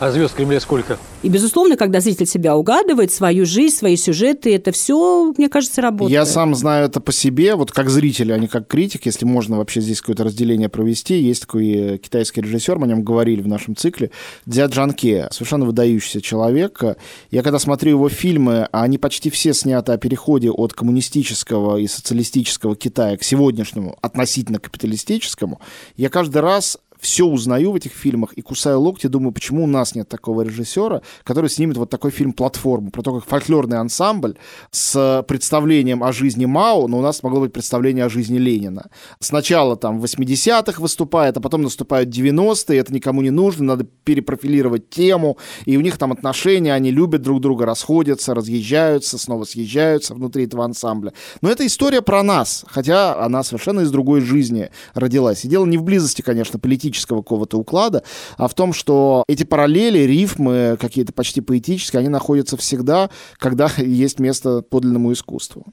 А 0.00 0.10
звезд 0.10 0.34
в 0.34 0.36
Кремле 0.36 0.58
сколько? 0.58 0.98
И, 1.22 1.28
безусловно, 1.28 1.76
когда 1.76 2.00
зритель 2.00 2.26
себя 2.26 2.56
угадывает, 2.56 3.12
свою 3.12 3.46
жизнь, 3.46 3.76
свои 3.76 3.96
сюжеты, 3.96 4.54
это 4.54 4.72
все, 4.72 5.32
мне 5.38 5.48
кажется, 5.48 5.80
работает. 5.80 6.12
Я 6.12 6.26
сам 6.26 6.54
знаю 6.54 6.86
это 6.86 7.00
по 7.00 7.12
себе, 7.12 7.54
вот 7.54 7.70
как 7.70 7.88
зритель, 7.88 8.32
а 8.32 8.38
не 8.38 8.48
как 8.48 8.66
критик, 8.66 9.06
если 9.06 9.24
можно 9.24 9.56
вообще 9.56 9.80
здесь 9.80 10.00
какое-то 10.00 10.24
разделение 10.24 10.68
провести. 10.68 11.14
Есть 11.18 11.42
такой 11.42 11.72
э, 11.72 11.98
китайский 11.98 12.40
режиссер, 12.40 12.78
мы 12.78 12.86
о 12.86 12.88
нем 12.88 13.04
говорили 13.04 13.40
в 13.40 13.46
нашем 13.46 13.76
цикле, 13.76 14.10
Дзя 14.46 14.66
Джанке, 14.66 15.28
совершенно 15.30 15.64
выдающийся 15.64 16.20
человек. 16.20 16.82
Я 17.30 17.42
когда 17.42 17.58
смотрю 17.58 17.90
его 17.90 18.08
фильмы, 18.08 18.68
они 18.72 18.98
почти 18.98 19.30
все 19.30 19.54
сняты 19.54 19.92
о 19.92 19.96
переходе 19.96 20.50
от 20.50 20.74
коммунистического 20.74 21.78
и 21.78 21.86
социалистического 21.86 22.76
Китая 22.76 23.16
к 23.16 23.22
сегодняшнему, 23.22 23.96
относительно 24.02 24.58
капиталистическому, 24.58 25.60
я 25.96 26.10
каждый 26.10 26.42
раз 26.42 26.78
все 27.04 27.26
узнаю 27.26 27.72
в 27.72 27.76
этих 27.76 27.92
фильмах 27.92 28.32
и 28.32 28.40
кусаю 28.40 28.80
локти, 28.80 29.08
думаю, 29.08 29.32
почему 29.32 29.64
у 29.64 29.66
нас 29.66 29.94
нет 29.94 30.08
такого 30.08 30.40
режиссера, 30.40 31.02
который 31.22 31.50
снимет 31.50 31.76
вот 31.76 31.90
такой 31.90 32.10
фильм 32.10 32.32
«Платформу», 32.32 32.90
про 32.90 33.02
то, 33.02 33.14
как 33.14 33.28
фольклорный 33.28 33.78
ансамбль 33.78 34.36
с 34.70 35.22
представлением 35.28 36.02
о 36.02 36.12
жизни 36.12 36.46
Мао, 36.46 36.88
но 36.88 36.98
у 36.98 37.02
нас 37.02 37.22
могло 37.22 37.40
быть 37.40 37.52
представление 37.52 38.06
о 38.06 38.08
жизни 38.08 38.38
Ленина. 38.38 38.88
Сначала 39.20 39.76
там 39.76 40.00
в 40.00 40.04
80-х 40.04 40.80
выступает, 40.80 41.36
а 41.36 41.40
потом 41.40 41.62
наступают 41.62 42.08
90-е, 42.08 42.78
это 42.78 42.92
никому 42.94 43.20
не 43.20 43.30
нужно, 43.30 43.64
надо 43.64 43.86
перепрофилировать 44.04 44.88
тему, 44.88 45.36
и 45.66 45.76
у 45.76 45.82
них 45.82 45.98
там 45.98 46.10
отношения, 46.10 46.72
они 46.72 46.90
любят 46.90 47.20
друг 47.20 47.42
друга, 47.42 47.66
расходятся, 47.66 48.34
разъезжаются, 48.34 49.18
снова 49.18 49.44
съезжаются 49.44 50.14
внутри 50.14 50.46
этого 50.46 50.64
ансамбля. 50.64 51.12
Но 51.42 51.50
это 51.50 51.66
история 51.66 52.00
про 52.00 52.22
нас, 52.22 52.64
хотя 52.66 53.22
она 53.22 53.42
совершенно 53.42 53.80
из 53.80 53.90
другой 53.90 54.22
жизни 54.22 54.70
родилась. 54.94 55.44
И 55.44 55.48
дело 55.48 55.66
не 55.66 55.76
в 55.76 55.82
близости, 55.82 56.22
конечно, 56.22 56.58
политической 56.58 56.93
поэтического 56.94 57.22
какого-то 57.22 57.58
уклада, 57.58 58.02
а 58.36 58.48
в 58.48 58.54
том, 58.54 58.72
что 58.72 59.24
эти 59.28 59.44
параллели, 59.44 59.98
рифмы 60.00 60.76
какие-то 60.80 61.12
почти 61.12 61.40
поэтические, 61.40 62.00
они 62.00 62.08
находятся 62.08 62.56
всегда, 62.56 63.10
когда 63.38 63.68
есть 63.78 64.20
место 64.20 64.62
подлинному 64.62 65.12
искусству. 65.12 65.64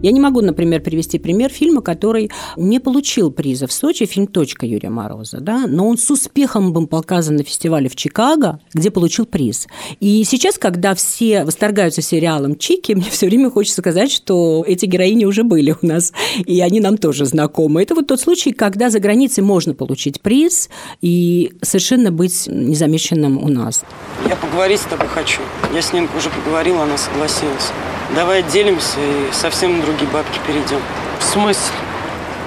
Я 0.00 0.12
не 0.12 0.20
могу, 0.20 0.40
например, 0.42 0.80
привести 0.80 1.18
пример 1.18 1.50
фильма, 1.50 1.82
который 1.82 2.30
не 2.56 2.78
получил 2.78 3.32
приза 3.32 3.66
в 3.66 3.72
Сочи, 3.72 4.06
фильм 4.06 4.28
«Точка» 4.28 4.64
Юрия 4.64 4.90
Мороза, 4.90 5.40
да, 5.40 5.66
но 5.66 5.88
он 5.88 5.98
с 5.98 6.08
успехом 6.08 6.72
был 6.72 6.86
показан 6.86 7.34
на 7.34 7.42
фестивале 7.42 7.88
в 7.88 7.96
Чикаго, 7.96 8.60
где 8.72 8.92
получил 8.92 9.26
приз. 9.26 9.66
И 9.98 10.22
сейчас, 10.22 10.56
когда 10.56 10.94
все 10.94 11.44
восторгаются 11.44 12.00
сериалом 12.00 12.56
«Чики», 12.56 12.92
мне 12.94 13.10
все 13.10 13.26
время 13.26 13.50
хочется 13.50 13.80
сказать, 13.80 14.12
что 14.12 14.64
эти 14.68 14.86
героини 14.86 15.24
уже 15.24 15.42
были 15.42 15.74
у 15.82 15.84
нас, 15.84 16.12
и 16.46 16.60
они 16.60 16.78
нам 16.78 16.96
тоже 16.96 17.24
знакомы. 17.24 17.82
Это 17.82 17.96
вот 17.96 18.06
тот 18.06 18.20
случай, 18.20 18.52
когда 18.52 18.90
за 18.90 19.00
границей 19.00 19.42
можно 19.42 19.74
получить 19.74 20.20
приз 20.20 20.70
и 21.00 21.52
совершенно 21.60 22.12
быть 22.12 22.44
незамеченным 22.46 23.42
у 23.42 23.48
нас. 23.48 23.82
Я 24.28 24.36
поговорить 24.36 24.80
с 24.80 24.84
тобой 24.84 25.08
хочу. 25.08 25.40
Я 25.74 25.82
с 25.82 25.92
ним 25.92 26.08
уже 26.16 26.30
поговорила, 26.30 26.84
она 26.84 26.96
согласилась. 26.96 27.72
Давай 28.14 28.40
отделимся 28.40 28.98
и 29.00 29.32
совсем 29.32 29.78
на 29.78 29.84
другие 29.84 30.10
бабки 30.10 30.38
перейдем. 30.46 30.80
В 31.20 31.24
смысле? 31.24 31.74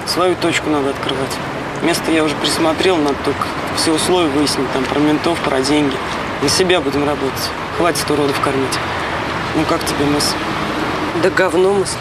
Свою 0.08 0.36
точку 0.36 0.70
надо 0.70 0.90
открывать. 0.90 1.32
Место 1.84 2.12
я 2.12 2.24
уже 2.24 2.36
присмотрел, 2.36 2.98
надо 2.98 3.16
только 3.24 3.46
все 3.76 3.94
условия 3.94 4.30
выяснить, 4.30 4.72
там, 4.74 4.84
про 4.84 5.00
ментов, 5.00 5.40
про 5.42 5.62
деньги. 5.62 5.96
На 6.42 6.50
себя 6.50 6.82
будем 6.82 7.06
работать. 7.06 7.50
хватит 7.78 8.10
уродов 8.10 8.40
кормить. 8.42 8.80
Ну 9.56 9.64
как 9.70 9.84
тебе 9.86 10.06
мысль? 10.06 10.36
Да 11.22 11.30
говно 11.30 11.74
мысль. 11.74 11.98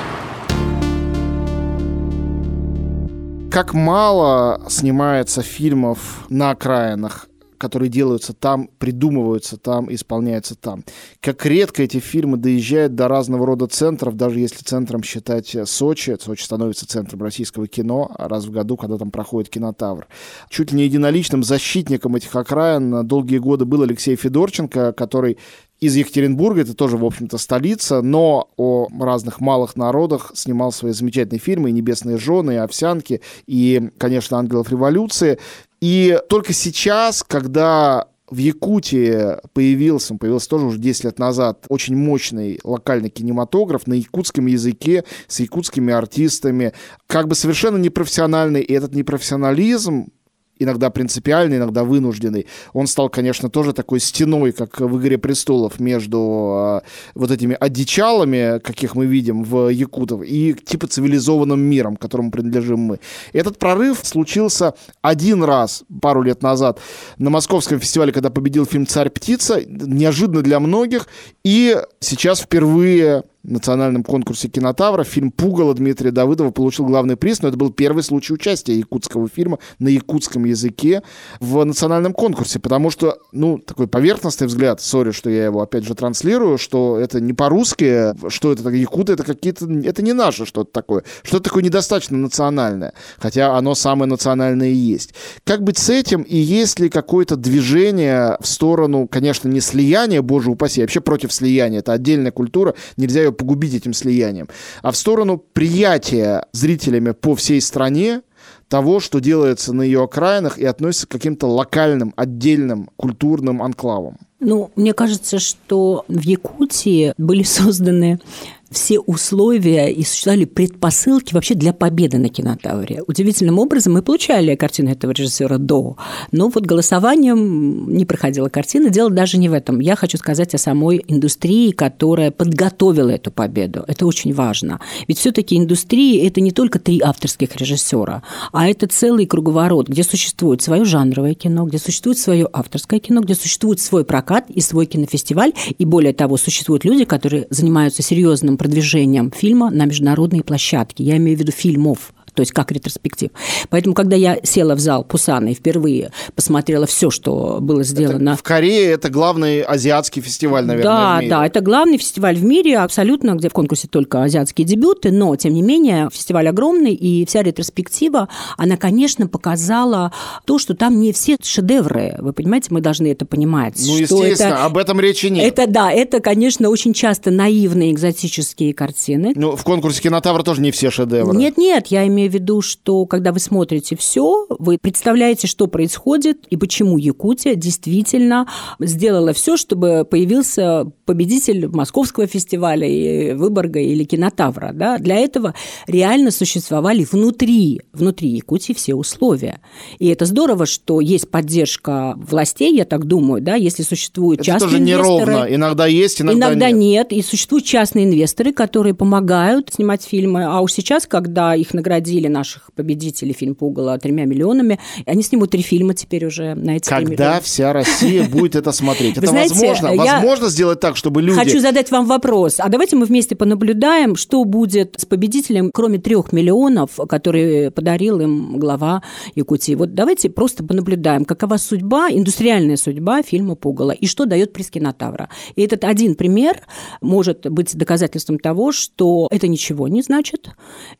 Как 3.50 3.74
мало 3.74 4.62
снимается 4.68 5.42
фильмов 5.42 5.98
на 6.28 6.50
окраинах, 6.50 7.26
которые 7.60 7.90
делаются 7.90 8.32
там, 8.32 8.70
придумываются 8.78 9.58
там, 9.58 9.92
исполняются 9.92 10.54
там. 10.54 10.82
Как 11.20 11.44
редко 11.44 11.82
эти 11.82 11.98
фильмы 11.98 12.38
доезжают 12.38 12.94
до 12.94 13.06
разного 13.06 13.44
рода 13.46 13.66
центров, 13.66 14.16
даже 14.16 14.40
если 14.40 14.64
центром 14.64 15.02
считать 15.02 15.54
Сочи. 15.66 16.16
Сочи 16.18 16.42
становится 16.42 16.86
центром 16.86 17.22
российского 17.22 17.68
кино 17.68 18.10
раз 18.18 18.46
в 18.46 18.50
году, 18.50 18.78
когда 18.78 18.96
там 18.96 19.10
проходит 19.10 19.50
кинотавр. 19.50 20.08
Чуть 20.48 20.72
ли 20.72 20.78
не 20.78 20.84
единоличным 20.84 21.44
защитником 21.44 22.16
этих 22.16 22.34
окраин 22.34 23.06
долгие 23.06 23.38
годы 23.38 23.66
был 23.66 23.82
Алексей 23.82 24.16
Федорченко, 24.16 24.92
который 24.92 25.36
из 25.80 25.96
Екатеринбурга, 25.96 26.60
это 26.60 26.74
тоже, 26.74 26.98
в 26.98 27.04
общем-то, 27.04 27.38
столица, 27.38 28.02
но 28.02 28.50
о 28.58 28.88
разных 29.00 29.40
малых 29.40 29.76
народах 29.76 30.32
снимал 30.34 30.72
свои 30.72 30.92
замечательные 30.92 31.40
фильмы 31.40 31.70
и 31.70 31.72
«Небесные 31.72 32.18
жены», 32.18 32.52
и 32.52 32.56
«Овсянки», 32.56 33.22
и, 33.46 33.90
конечно, 33.96 34.38
«Ангелов 34.38 34.70
революции». 34.70 35.38
И 35.80 36.18
только 36.28 36.52
сейчас, 36.52 37.22
когда 37.22 38.08
в 38.30 38.36
Якутии 38.36 39.38
появился, 39.52 40.12
он 40.12 40.18
появился 40.18 40.48
тоже 40.48 40.66
уже 40.66 40.78
10 40.78 41.04
лет 41.04 41.18
назад, 41.18 41.64
очень 41.68 41.96
мощный 41.96 42.60
локальный 42.62 43.10
кинематограф 43.10 43.86
на 43.86 43.94
якутском 43.94 44.46
языке, 44.46 45.04
с 45.26 45.40
якутскими 45.40 45.92
артистами, 45.92 46.72
как 47.06 47.26
бы 47.26 47.34
совершенно 47.34 47.76
непрофессиональный, 47.76 48.62
и 48.62 48.72
этот 48.72 48.94
непрофессионализм 48.94 50.12
иногда 50.60 50.90
принципиальный, 50.90 51.56
иногда 51.56 51.82
вынужденный. 51.82 52.46
Он 52.72 52.86
стал, 52.86 53.08
конечно, 53.08 53.50
тоже 53.50 53.72
такой 53.72 53.98
стеной, 53.98 54.52
как 54.52 54.80
в 54.80 55.00
«Игре 55.00 55.18
престолов», 55.18 55.80
между 55.80 56.82
э, 56.84 56.88
вот 57.14 57.30
этими 57.30 57.56
одичалами, 57.58 58.60
каких 58.60 58.94
мы 58.94 59.06
видим 59.06 59.42
в 59.42 59.68
Якутов, 59.68 60.22
и 60.22 60.54
типа 60.54 60.86
цивилизованным 60.86 61.58
миром, 61.58 61.96
которому 61.96 62.30
принадлежим 62.30 62.78
мы. 62.78 63.00
Этот 63.32 63.58
прорыв 63.58 64.00
случился 64.02 64.74
один 65.02 65.42
раз, 65.42 65.82
пару 66.00 66.22
лет 66.22 66.42
назад, 66.42 66.78
на 67.18 67.30
Московском 67.30 67.80
фестивале, 67.80 68.12
когда 68.12 68.30
победил 68.30 68.66
фильм 68.66 68.86
«Царь-птица», 68.86 69.64
неожиданно 69.66 70.42
для 70.42 70.60
многих, 70.60 71.08
и 71.42 71.76
сейчас 72.00 72.40
впервые 72.40 73.24
национальном 73.42 74.02
конкурсе 74.02 74.48
кинотавра 74.48 75.04
фильм 75.04 75.30
«Пугало» 75.30 75.74
Дмитрия 75.74 76.10
Давыдова 76.10 76.50
получил 76.50 76.86
главный 76.86 77.16
приз, 77.16 77.42
но 77.42 77.48
это 77.48 77.56
был 77.56 77.70
первый 77.70 78.02
случай 78.02 78.32
участия 78.32 78.76
якутского 78.76 79.28
фильма 79.28 79.58
на 79.78 79.88
якутском 79.88 80.44
языке 80.44 81.02
в 81.40 81.64
национальном 81.64 82.12
конкурсе, 82.12 82.58
потому 82.58 82.90
что, 82.90 83.18
ну, 83.32 83.58
такой 83.58 83.88
поверхностный 83.88 84.46
взгляд, 84.46 84.80
сори, 84.80 85.12
что 85.12 85.30
я 85.30 85.46
его 85.46 85.62
опять 85.62 85.84
же 85.84 85.94
транслирую, 85.94 86.58
что 86.58 86.98
это 86.98 87.20
не 87.20 87.32
по-русски, 87.32 88.14
что 88.28 88.52
это 88.52 88.68
якуты, 88.68 89.14
это 89.14 89.24
какие-то, 89.24 89.66
это 89.84 90.02
не 90.02 90.12
наше 90.12 90.44
что-то 90.44 90.70
такое, 90.72 91.04
что-то 91.22 91.44
такое 91.44 91.62
недостаточно 91.62 92.18
национальное, 92.18 92.92
хотя 93.18 93.56
оно 93.56 93.74
самое 93.74 94.08
национальное 94.08 94.68
и 94.68 94.74
есть. 94.74 95.14
Как 95.44 95.62
быть 95.62 95.78
с 95.78 95.88
этим, 95.88 96.22
и 96.22 96.36
есть 96.36 96.78
ли 96.78 96.88
какое-то 96.88 97.36
движение 97.36 98.36
в 98.40 98.46
сторону, 98.46 99.08
конечно, 99.08 99.48
не 99.48 99.60
слияния, 99.60 100.22
боже 100.22 100.50
упаси, 100.50 100.80
а 100.80 100.84
вообще 100.84 101.00
против 101.00 101.32
слияния, 101.32 101.80
это 101.80 101.92
отдельная 101.92 102.32
культура, 102.32 102.74
нельзя 102.96 103.20
ее 103.20 103.29
погубить 103.32 103.74
этим 103.74 103.92
слиянием, 103.92 104.48
а 104.82 104.92
в 104.92 104.96
сторону 104.96 105.38
приятия 105.38 106.46
зрителями 106.52 107.12
по 107.12 107.34
всей 107.34 107.60
стране 107.60 108.22
того, 108.68 109.00
что 109.00 109.18
делается 109.18 109.72
на 109.72 109.82
ее 109.82 110.04
окраинах 110.04 110.58
и 110.58 110.64
относится 110.64 111.06
к 111.06 111.10
каким-то 111.10 111.48
локальным, 111.48 112.14
отдельным 112.16 112.88
культурным 112.96 113.62
анклавам. 113.62 114.16
Ну, 114.38 114.70
мне 114.76 114.94
кажется, 114.94 115.38
что 115.38 116.04
в 116.08 116.20
Якутии 116.20 117.12
были 117.18 117.42
созданы 117.44 118.20
все 118.70 119.00
условия 119.00 119.88
и 119.88 120.04
существовали 120.04 120.44
предпосылки 120.44 121.34
вообще 121.34 121.54
для 121.54 121.72
победы 121.72 122.18
на 122.18 122.28
кинотавре. 122.28 123.02
Удивительным 123.06 123.58
образом 123.58 123.94
мы 123.94 124.02
получали 124.02 124.54
картину 124.54 124.90
этого 124.90 125.10
режиссера 125.10 125.58
до, 125.58 125.96
но 126.30 126.48
вот 126.48 126.64
голосованием 126.66 127.92
не 127.92 128.04
проходила 128.04 128.48
картина. 128.48 128.90
Дело 128.90 129.10
даже 129.10 129.38
не 129.38 129.48
в 129.48 129.52
этом. 129.52 129.80
Я 129.80 129.96
хочу 129.96 130.18
сказать 130.18 130.54
о 130.54 130.58
самой 130.58 131.04
индустрии, 131.08 131.72
которая 131.72 132.30
подготовила 132.30 133.10
эту 133.10 133.32
победу. 133.32 133.84
Это 133.88 134.06
очень 134.06 134.32
важно. 134.32 134.80
Ведь 135.08 135.18
все-таки 135.18 135.56
индустрия– 135.56 136.26
это 136.28 136.40
не 136.40 136.52
только 136.52 136.78
три 136.78 137.00
авторских 137.00 137.56
режиссера, 137.56 138.22
а 138.52 138.68
это 138.68 138.86
целый 138.86 139.26
круговорот, 139.26 139.88
где 139.88 140.04
существует 140.04 140.62
свое 140.62 140.84
жанровое 140.84 141.34
кино, 141.34 141.64
где 141.64 141.78
существует 141.78 142.18
свое 142.18 142.48
авторское 142.52 143.00
кино, 143.00 143.20
где 143.20 143.34
существует 143.34 143.80
свой 143.80 144.04
прокат 144.04 144.48
и 144.48 144.60
свой 144.60 144.86
кинофестиваль, 144.86 145.52
и 145.76 145.84
более 145.84 146.12
того, 146.12 146.36
существуют 146.36 146.84
люди, 146.84 147.04
которые 147.04 147.48
занимаются 147.50 148.02
серьезным 148.02 148.59
продвижением 148.60 149.30
фильма 149.30 149.70
на 149.70 149.86
международные 149.86 150.44
площадки. 150.44 151.00
Я 151.00 151.16
имею 151.16 151.34
в 151.38 151.40
виду 151.40 151.50
фильмов 151.50 152.12
то 152.34 152.40
есть 152.40 152.52
как 152.52 152.72
ретроспектив. 152.72 153.30
Поэтому, 153.68 153.94
когда 153.94 154.16
я 154.16 154.38
села 154.42 154.74
в 154.74 154.80
зал 154.80 155.04
Пусана 155.04 155.48
и 155.48 155.54
впервые 155.54 156.12
посмотрела 156.34 156.86
все, 156.86 157.10
что 157.10 157.58
было 157.60 157.82
сделано... 157.82 158.30
Это 158.30 158.38
в 158.38 158.42
Корее 158.42 158.90
это 158.90 159.10
главный 159.10 159.62
азиатский 159.62 160.22
фестиваль, 160.22 160.64
наверное, 160.64 160.92
Да, 160.92 161.16
в 161.16 161.20
мире. 161.20 161.30
да, 161.30 161.46
это 161.46 161.60
главный 161.60 161.98
фестиваль 161.98 162.36
в 162.36 162.44
мире, 162.44 162.78
абсолютно, 162.78 163.32
где 163.34 163.48
в 163.48 163.52
конкурсе 163.52 163.88
только 163.88 164.22
азиатские 164.22 164.66
дебюты, 164.66 165.10
но, 165.10 165.34
тем 165.36 165.54
не 165.54 165.62
менее, 165.62 166.08
фестиваль 166.12 166.48
огромный, 166.48 166.94
и 166.94 167.24
вся 167.26 167.42
ретроспектива, 167.42 168.28
она, 168.56 168.76
конечно, 168.76 169.26
показала 169.26 170.12
то, 170.44 170.58
что 170.58 170.74
там 170.74 171.00
не 171.00 171.12
все 171.12 171.36
шедевры, 171.42 172.16
вы 172.18 172.32
понимаете, 172.32 172.68
мы 172.70 172.80
должны 172.80 173.08
это 173.08 173.24
понимать. 173.24 173.74
Ну, 173.78 173.96
естественно, 173.96 174.54
это, 174.54 174.64
об 174.64 174.76
этом 174.76 175.00
речи 175.00 175.26
нет. 175.26 175.44
Это, 175.46 175.66
да, 175.70 175.90
это, 175.90 176.20
конечно, 176.20 176.68
очень 176.68 176.92
часто 176.92 177.30
наивные 177.30 177.92
экзотические 177.92 178.74
картины. 178.74 179.32
Ну, 179.34 179.56
в 179.56 179.64
конкурсе 179.64 180.02
кинотавра 180.02 180.42
тоже 180.42 180.60
не 180.60 180.70
все 180.70 180.90
шедевры. 180.90 181.36
Нет, 181.36 181.56
нет, 181.56 181.86
я 181.88 182.06
имею 182.06 182.19
в 182.28 182.34
виду, 182.34 182.60
что 182.60 183.06
когда 183.06 183.32
вы 183.32 183.38
смотрите 183.40 183.96
все, 183.96 184.46
вы 184.50 184.78
представляете, 184.80 185.46
что 185.46 185.66
происходит 185.66 186.46
и 186.50 186.56
почему 186.56 186.98
Якутия 186.98 187.54
действительно 187.54 188.46
сделала 188.78 189.32
все, 189.32 189.56
чтобы 189.56 190.04
появился 190.08 190.86
победитель 191.06 191.68
Московского 191.68 192.26
фестиваля, 192.26 192.86
и 192.86 193.32
Выборга 193.32 193.80
или 193.80 194.04
Кинотавра. 194.04 194.72
Да? 194.74 194.98
Для 194.98 195.16
этого 195.16 195.54
реально 195.86 196.30
существовали 196.30 197.06
внутри, 197.10 197.80
внутри 197.92 198.28
Якутии 198.28 198.72
все 198.72 198.94
условия. 198.94 199.60
И 199.98 200.08
это 200.08 200.24
здорово, 200.24 200.66
что 200.66 201.00
есть 201.00 201.30
поддержка 201.30 202.14
властей, 202.16 202.74
я 202.76 202.84
так 202.84 203.06
думаю, 203.06 203.42
да, 203.42 203.54
если 203.54 203.82
существуют 203.82 204.40
Это 204.40 204.46
частные 204.46 204.70
тоже 204.70 204.82
инвесторы. 204.82 205.32
неровно. 205.32 205.54
Иногда 205.54 205.86
есть, 205.86 206.20
иногда, 206.20 206.48
Иногда 206.48 206.70
нет. 206.70 207.10
нет. 207.10 207.12
И 207.12 207.22
существуют 207.22 207.64
частные 207.64 208.04
инвесторы, 208.04 208.52
которые 208.52 208.94
помогают 208.94 209.70
снимать 209.72 210.02
фильмы. 210.02 210.44
А 210.44 210.60
уж 210.60 210.72
сейчас, 210.72 211.06
когда 211.06 211.54
их 211.54 211.74
наградили, 211.74 212.00
наших 212.28 212.70
победителей, 212.74 213.32
фильм 213.32 213.54
«Пугало» 213.54 213.98
тремя 213.98 214.24
миллионами, 214.24 214.78
они 215.06 215.22
снимут 215.22 215.50
три 215.50 215.62
фильма 215.62 215.94
теперь 215.94 216.26
уже 216.26 216.54
на 216.54 216.76
эти 216.76 216.88
Когда 216.88 217.40
вся 217.40 217.72
Россия 217.72 218.24
будет 218.28 218.56
это 218.56 218.72
смотреть? 218.72 219.16
Это 219.18 219.32
возможно? 219.32 219.94
Возможно 219.94 220.48
сделать 220.48 220.80
так, 220.80 220.96
чтобы 220.96 221.22
люди... 221.22 221.38
Хочу 221.38 221.60
задать 221.60 221.90
вам 221.90 222.06
вопрос. 222.06 222.56
А 222.58 222.68
давайте 222.68 222.96
мы 222.96 223.06
вместе 223.06 223.36
понаблюдаем, 223.36 224.16
что 224.16 224.44
будет 224.44 224.96
с 224.98 225.04
победителем, 225.04 225.70
кроме 225.72 225.98
трех 225.98 226.32
миллионов, 226.32 226.98
которые 227.08 227.70
подарил 227.70 228.20
им 228.20 228.58
глава 228.58 229.02
Якутии. 229.34 229.74
Вот 229.74 229.94
давайте 229.94 230.30
просто 230.30 230.64
понаблюдаем, 230.64 231.24
какова 231.24 231.56
судьба, 231.56 232.08
индустриальная 232.10 232.76
судьба 232.76 233.22
фильма 233.22 233.54
«Пугало» 233.54 233.92
и 233.92 234.06
что 234.06 234.26
дает 234.26 234.52
приз 234.52 234.70
кинотавра. 234.70 235.28
И 235.56 235.62
этот 235.62 235.84
один 235.84 236.14
пример 236.14 236.60
может 237.00 237.46
быть 237.50 237.76
доказательством 237.76 238.38
того, 238.38 238.72
что 238.72 239.28
это 239.30 239.48
ничего 239.48 239.88
не 239.88 240.02
значит, 240.02 240.50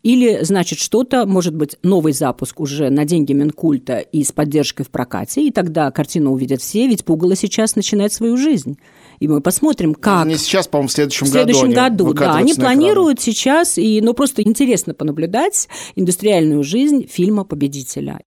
или 0.02 0.40
значит 0.42 0.78
что-то, 1.00 1.24
может 1.24 1.54
быть, 1.54 1.76
новый 1.82 2.12
запуск 2.12 2.60
уже 2.60 2.90
на 2.90 3.06
деньги 3.06 3.32
Минкульта 3.32 4.00
и 4.00 4.22
с 4.22 4.32
поддержкой 4.32 4.84
в 4.84 4.90
прокате, 4.90 5.46
и 5.46 5.50
тогда 5.50 5.90
картину 5.90 6.32
увидят 6.32 6.60
все, 6.60 6.86
ведь 6.86 7.06
«Пугало» 7.06 7.36
сейчас 7.36 7.74
начинает 7.74 8.12
свою 8.12 8.36
жизнь. 8.36 8.76
И 9.18 9.26
мы 9.26 9.40
посмотрим, 9.40 9.94
как... 9.94 10.26
Не 10.26 10.36
сейчас, 10.36 10.68
по-моему, 10.68 10.88
в 10.88 10.92
следующем, 10.92 11.26
В 11.26 11.30
следующем 11.30 11.72
году. 11.72 12.04
году, 12.04 12.14
да. 12.14 12.34
Они 12.34 12.52
планируют 12.52 13.18
сейчас, 13.18 13.78
и, 13.78 14.02
ну, 14.02 14.12
просто 14.12 14.42
интересно 14.42 14.92
понаблюдать 14.92 15.68
индустриальную 15.96 16.62
жизнь 16.64 17.06
фильма 17.06 17.44
«Победителя». 17.44 18.20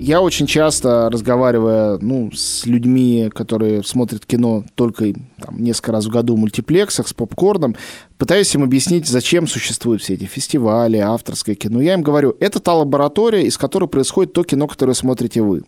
Я 0.00 0.22
очень 0.22 0.46
часто, 0.46 1.10
разговаривая 1.12 1.98
ну, 2.00 2.30
с 2.32 2.64
людьми, 2.64 3.30
которые 3.34 3.84
смотрят 3.84 4.24
кино 4.24 4.64
только 4.74 5.12
там, 5.38 5.62
несколько 5.62 5.92
раз 5.92 6.06
в 6.06 6.10
году 6.10 6.36
в 6.36 6.38
мультиплексах, 6.38 7.06
с 7.06 7.12
попкорном, 7.12 7.76
пытаюсь 8.20 8.54
им 8.54 8.62
объяснить, 8.62 9.08
зачем 9.08 9.46
существуют 9.46 10.02
все 10.02 10.12
эти 10.12 10.24
фестивали, 10.24 10.98
авторское 10.98 11.54
кино. 11.54 11.80
Я 11.80 11.94
им 11.94 12.02
говорю, 12.02 12.36
это 12.38 12.60
та 12.60 12.74
лаборатория, 12.74 13.44
из 13.44 13.56
которой 13.56 13.88
происходит 13.88 14.34
то 14.34 14.44
кино, 14.44 14.66
которое 14.66 14.92
смотрите 14.92 15.40
вы. 15.40 15.62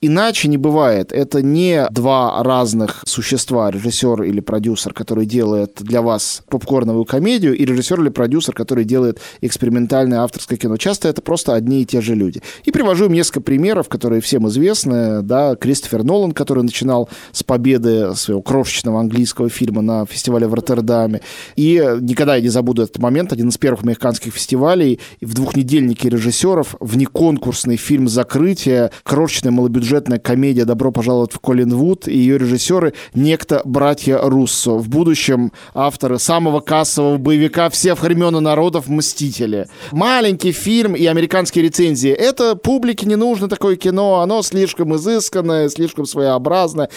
Иначе 0.00 0.48
не 0.48 0.56
бывает. 0.56 1.12
Это 1.12 1.42
не 1.42 1.86
два 1.90 2.42
разных 2.42 3.02
существа, 3.04 3.70
режиссер 3.70 4.22
или 4.22 4.40
продюсер, 4.40 4.94
который 4.94 5.26
делает 5.26 5.76
для 5.80 6.00
вас 6.00 6.42
попкорновую 6.48 7.04
комедию, 7.04 7.54
и 7.54 7.66
режиссер 7.66 8.00
или 8.00 8.08
продюсер, 8.08 8.54
который 8.54 8.84
делает 8.84 9.20
экспериментальное 9.42 10.20
авторское 10.20 10.56
кино. 10.56 10.78
Часто 10.78 11.08
это 11.08 11.20
просто 11.20 11.54
одни 11.54 11.82
и 11.82 11.84
те 11.84 12.00
же 12.00 12.14
люди. 12.14 12.40
И 12.64 12.70
привожу 12.70 13.06
им 13.06 13.12
несколько 13.12 13.42
примеров, 13.42 13.90
которые 13.90 14.22
всем 14.22 14.48
известны. 14.48 15.20
Да, 15.20 15.54
Кристофер 15.54 16.02
Нолан, 16.02 16.32
который 16.32 16.62
начинал 16.62 17.10
с 17.32 17.42
победы 17.42 18.14
своего 18.14 18.40
крошечного 18.40 19.00
английского 19.00 19.50
фильма 19.50 19.82
на 19.82 20.06
фестивале 20.06 20.46
в 20.46 20.54
Роттердаме. 20.54 21.20
И 21.56 21.89
никогда 21.98 22.36
я 22.36 22.42
не 22.42 22.48
забуду 22.48 22.82
этот 22.82 22.98
момент. 22.98 23.32
Один 23.32 23.48
из 23.48 23.58
первых 23.58 23.82
американских 23.82 24.34
фестивалей 24.34 25.00
в 25.20 25.34
двухнедельнике 25.34 26.08
режиссеров 26.08 26.76
внеконкурсный 26.80 27.76
фильм 27.76 28.08
«Закрытие», 28.08 28.90
крошечная 29.02 29.52
малобюджетная 29.52 30.18
комедия 30.18 30.64
«Добро 30.64 30.92
пожаловать 30.92 31.32
в 31.32 31.40
Коллинвуд» 31.40 32.08
и 32.08 32.16
ее 32.16 32.38
режиссеры 32.38 32.94
некто 33.14 33.62
братья 33.64 34.18
Руссо. 34.22 34.72
В 34.72 34.88
будущем 34.88 35.52
авторы 35.74 36.18
самого 36.18 36.60
кассового 36.60 37.18
боевика 37.18 37.70
всех 37.70 38.02
времен 38.02 38.36
и 38.36 38.40
народов 38.40 38.88
«Мстители». 38.88 39.68
Маленький 39.92 40.52
фильм 40.52 40.94
и 40.94 41.06
американские 41.06 41.64
рецензии. 41.64 42.10
Это 42.10 42.56
публике 42.56 43.06
не 43.06 43.16
нужно 43.16 43.48
такое 43.48 43.76
кино, 43.76 44.20
оно 44.20 44.42
слишком 44.42 44.94
изысканное, 44.96 45.68
слишком 45.68 46.06
своеобразное. 46.06 46.90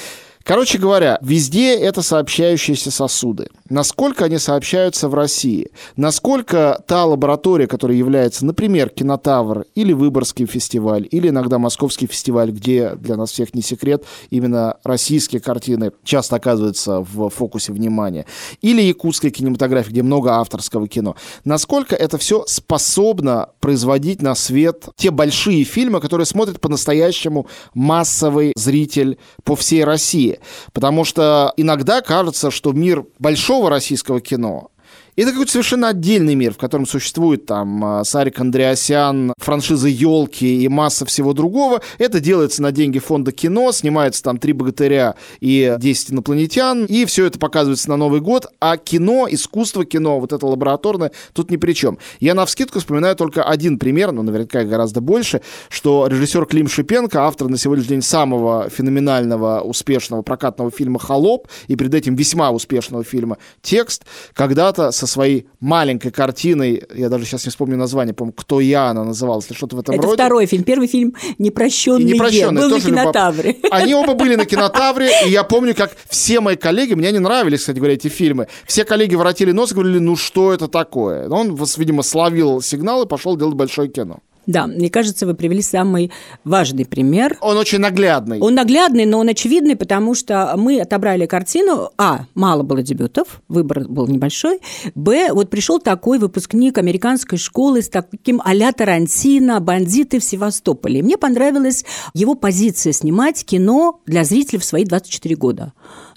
Короче 0.44 0.78
говоря, 0.78 1.18
везде 1.22 1.74
это 1.74 2.02
сообщающиеся 2.02 2.92
сосуды. 2.92 3.48
Насколько 3.70 4.26
они 4.26 4.38
сообщаются 4.40 5.08
в 5.08 5.16
России? 5.16 5.72
Насколько 5.96 6.84
та 6.86 7.06
лаборатория, 7.06 7.66
которая 7.66 7.96
является, 7.96 8.46
например, 8.46 8.90
Кинотавр 8.90 9.66
или 9.74 9.94
Выборгский 9.94 10.46
фестиваль, 10.46 11.08
или 11.10 11.30
иногда 11.30 11.60
Московский 11.60 12.08
фестиваль, 12.08 12.52
где 12.52 12.96
для 12.96 13.16
нас 13.16 13.32
всех 13.32 13.56
не 13.56 13.62
секрет, 13.62 14.04
именно 14.32 14.76
российские 14.84 15.40
картины 15.40 15.94
часто 16.04 16.36
оказываются 16.36 17.00
в 17.00 17.30
фокусе 17.30 17.72
внимания, 17.72 18.26
или 18.62 18.82
якутская 18.82 19.32
кинематография, 19.32 19.92
где 19.92 20.04
много 20.04 20.34
авторского 20.34 20.90
кино. 20.90 21.16
Насколько 21.46 21.96
это 21.96 22.18
все 22.18 22.44
способно 22.48 23.50
производить 23.64 24.22
на 24.22 24.36
свет 24.36 24.90
те 24.98 25.10
большие 25.10 25.64
фильмы, 25.64 26.02
которые 26.02 26.26
смотрит 26.26 26.60
по-настоящему 26.60 27.48
массовый 27.74 28.52
зритель 28.58 29.18
по 29.46 29.56
всей 29.56 29.86
России? 29.86 30.42
Потому 30.74 31.06
что 31.06 31.54
иногда 31.56 32.02
кажется, 32.02 32.52
что 32.52 32.74
мир 32.74 33.06
большого 33.20 33.70
российского 33.70 34.20
кино 34.20 34.73
это 35.22 35.32
какой-то 35.32 35.52
совершенно 35.52 35.90
отдельный 35.90 36.36
мир, 36.36 36.54
в 36.54 36.58
котором 36.58 36.86
существует 36.86 37.46
там 37.46 37.84
а, 37.84 38.04
Сарик 38.04 38.40
Андреасян, 38.40 39.34
франшиза 39.38 39.88
«Елки» 39.88 40.64
и 40.64 40.68
масса 40.68 41.06
всего 41.06 41.34
другого. 41.34 41.82
Это 42.00 42.20
делается 42.20 42.62
на 42.62 42.72
деньги 42.72 43.00
фонда 43.00 43.32
кино, 43.32 43.72
снимается 43.72 44.24
там 44.24 44.38
«Три 44.38 44.54
богатыря» 44.54 45.16
и 45.40 45.76
«Десять 45.80 46.12
инопланетян», 46.12 46.86
и 46.86 47.06
все 47.06 47.26
это 47.26 47.38
показывается 47.38 47.90
на 47.90 47.98
Новый 47.98 48.22
год, 48.22 48.48
а 48.60 48.78
кино, 48.78 49.28
искусство 49.30 49.86
кино, 49.86 50.20
вот 50.20 50.34
это 50.34 50.46
лабораторное, 50.46 51.12
тут 51.34 51.52
ни 51.52 51.58
при 51.58 51.74
чем. 51.74 52.00
Я 52.20 52.34
на 52.34 52.46
вскидку 52.46 52.80
вспоминаю 52.80 53.16
только 53.16 53.44
один 53.44 53.78
пример, 53.78 54.12
но 54.12 54.24
наверняка 54.24 54.64
гораздо 54.64 55.02
больше, 55.02 55.42
что 55.70 56.08
режиссер 56.08 56.46
Клим 56.46 56.68
Шипенко, 56.68 57.26
автор 57.26 57.50
на 57.50 57.58
сегодняшний 57.58 57.90
день 57.90 58.02
самого 58.02 58.70
феноменального, 58.70 59.62
успешного 59.62 60.24
прокатного 60.24 60.72
фильма 60.72 61.00
«Холоп», 61.00 61.48
и 61.68 61.76
перед 61.76 61.94
этим 61.94 62.16
весьма 62.16 62.52
успешного 62.52 63.04
фильма 63.04 63.38
«Текст», 63.62 64.06
когда-то 64.34 64.92
со 65.06 65.12
своей 65.14 65.48
маленькой 65.60 66.12
картиной, 66.12 66.84
я 66.96 67.10
даже 67.10 67.26
сейчас 67.26 67.46
не 67.46 67.50
вспомню 67.50 67.76
название, 67.78 68.14
по-моему, 68.14 68.34
«Кто 68.38 68.62
я» 68.62 68.88
она 68.88 69.04
называлась, 69.04 69.48
или 69.50 69.58
что-то 69.58 69.76
в 69.76 69.80
этом 69.80 69.96
Это 69.96 70.04
роде. 70.04 70.16
второй 70.16 70.46
фильм. 70.46 70.64
Первый 70.64 70.88
фильм 70.88 71.14
«Непрощенный, 71.38 72.14
«Непрощенный» 72.14 72.62
был 72.62 72.70
на 72.70 72.76
тоже 72.76 72.88
любоп- 72.90 73.02
кинотавре. 73.02 73.56
Они 73.72 73.94
оба 73.94 74.14
были 74.14 74.36
на 74.36 74.46
кинотавре, 74.46 75.10
и 75.26 75.30
я 75.30 75.44
помню, 75.44 75.76
как 75.76 75.92
все 76.10 76.40
мои 76.40 76.56
коллеги, 76.56 76.94
мне 76.94 77.12
не 77.12 77.20
нравились, 77.20 77.60
кстати 77.60 77.78
говоря, 77.78 77.96
эти 77.96 78.08
фильмы, 78.08 78.48
все 78.66 78.86
коллеги 78.86 79.16
воротили 79.16 79.52
нос 79.52 79.72
и 79.72 79.76
говорили, 79.76 80.00
ну 80.00 80.16
что 80.16 80.54
это 80.54 80.68
такое? 80.70 81.28
Он, 81.30 81.56
видимо, 81.78 82.04
словил 82.04 82.62
сигнал 82.62 83.04
и 83.04 83.08
пошел 83.08 83.36
делать 83.36 83.56
большое 83.56 83.90
кино. 83.90 84.20
Да, 84.46 84.68
мне 84.68 84.90
кажется, 84.90 85.26
вы 85.26 85.34
привели 85.34 85.62
самый 85.62 86.12
важный 86.44 86.86
пример. 86.86 87.38
Он 87.42 87.58
очень 87.58 87.80
наглядный. 87.80 88.40
Он 88.40 88.56
наглядный, 88.56 89.06
но 89.06 89.20
он 89.20 89.30
очевидный, 89.30 89.76
потому 89.76 90.16
что 90.16 90.54
мы 90.58 90.82
отобрали 90.82 91.26
картину. 91.26 91.92
А, 91.98 92.26
мало 92.36 92.64
было 92.64 92.82
дебютов, 92.82 93.42
выбор 93.48 93.88
был 93.88 94.08
небольшой. 94.08 94.60
Б, 94.96 95.32
вот 95.32 95.50
пришел 95.50 95.80
такой 95.80 96.20
выпускник 96.20 96.78
американской 96.78 97.38
школы 97.38 97.82
с 97.82 97.90
таким 97.90 98.42
а-ля 98.44 98.72
Тарантино, 98.72 99.60
бандиты 99.60 100.20
в 100.20 100.24
Севастополе. 100.24 101.00
И 101.00 101.04
мне 101.04 101.18
понравилась 101.18 101.86
его 102.14 102.36
позиция 102.36 102.92
снимать 102.94 103.46
кино 103.46 104.02
для 104.06 104.24
зрителей 104.24 104.60
в 104.60 104.66
свои 104.66 104.84
24 104.84 105.36
года. 105.36 105.74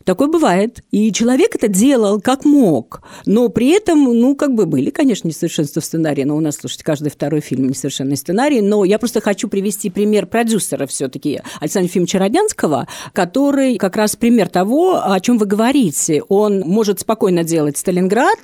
Такое 0.06 0.28
бывает. 0.28 0.84
И 0.92 1.10
человек 1.10 1.56
это 1.56 1.66
делал 1.66 2.20
как 2.20 2.44
мог. 2.44 3.02
Но 3.26 3.48
при 3.48 3.70
этом, 3.70 4.04
ну, 4.04 4.36
как 4.36 4.54
бы 4.54 4.64
были, 4.64 4.90
конечно, 4.90 5.26
несовершенства 5.26 5.82
в 5.82 5.84
сценарии. 5.84 6.22
Но 6.22 6.36
у 6.36 6.40
нас, 6.40 6.58
слушайте, 6.58 6.84
каждый 6.84 7.10
второй 7.10 7.40
фильм 7.40 7.68
несовершенный 7.68 8.16
сценарий. 8.16 8.60
Но 8.60 8.84
я 8.84 9.00
просто 9.00 9.20
хочу 9.20 9.48
привести 9.48 9.90
пример 9.90 10.26
продюсера 10.26 10.86
все-таки 10.86 11.40
Александра 11.58 11.88
Ефимовича 11.88 12.20
Родянского, 12.20 12.86
который 13.12 13.78
как 13.78 13.96
раз 13.96 14.14
пример 14.14 14.48
того, 14.48 15.02
о 15.04 15.18
чем 15.18 15.38
вы 15.38 15.46
говорите. 15.46 16.22
Он 16.28 16.60
может 16.60 17.00
спокойно 17.00 17.42
делать 17.42 17.76
Сталинград, 17.76 18.38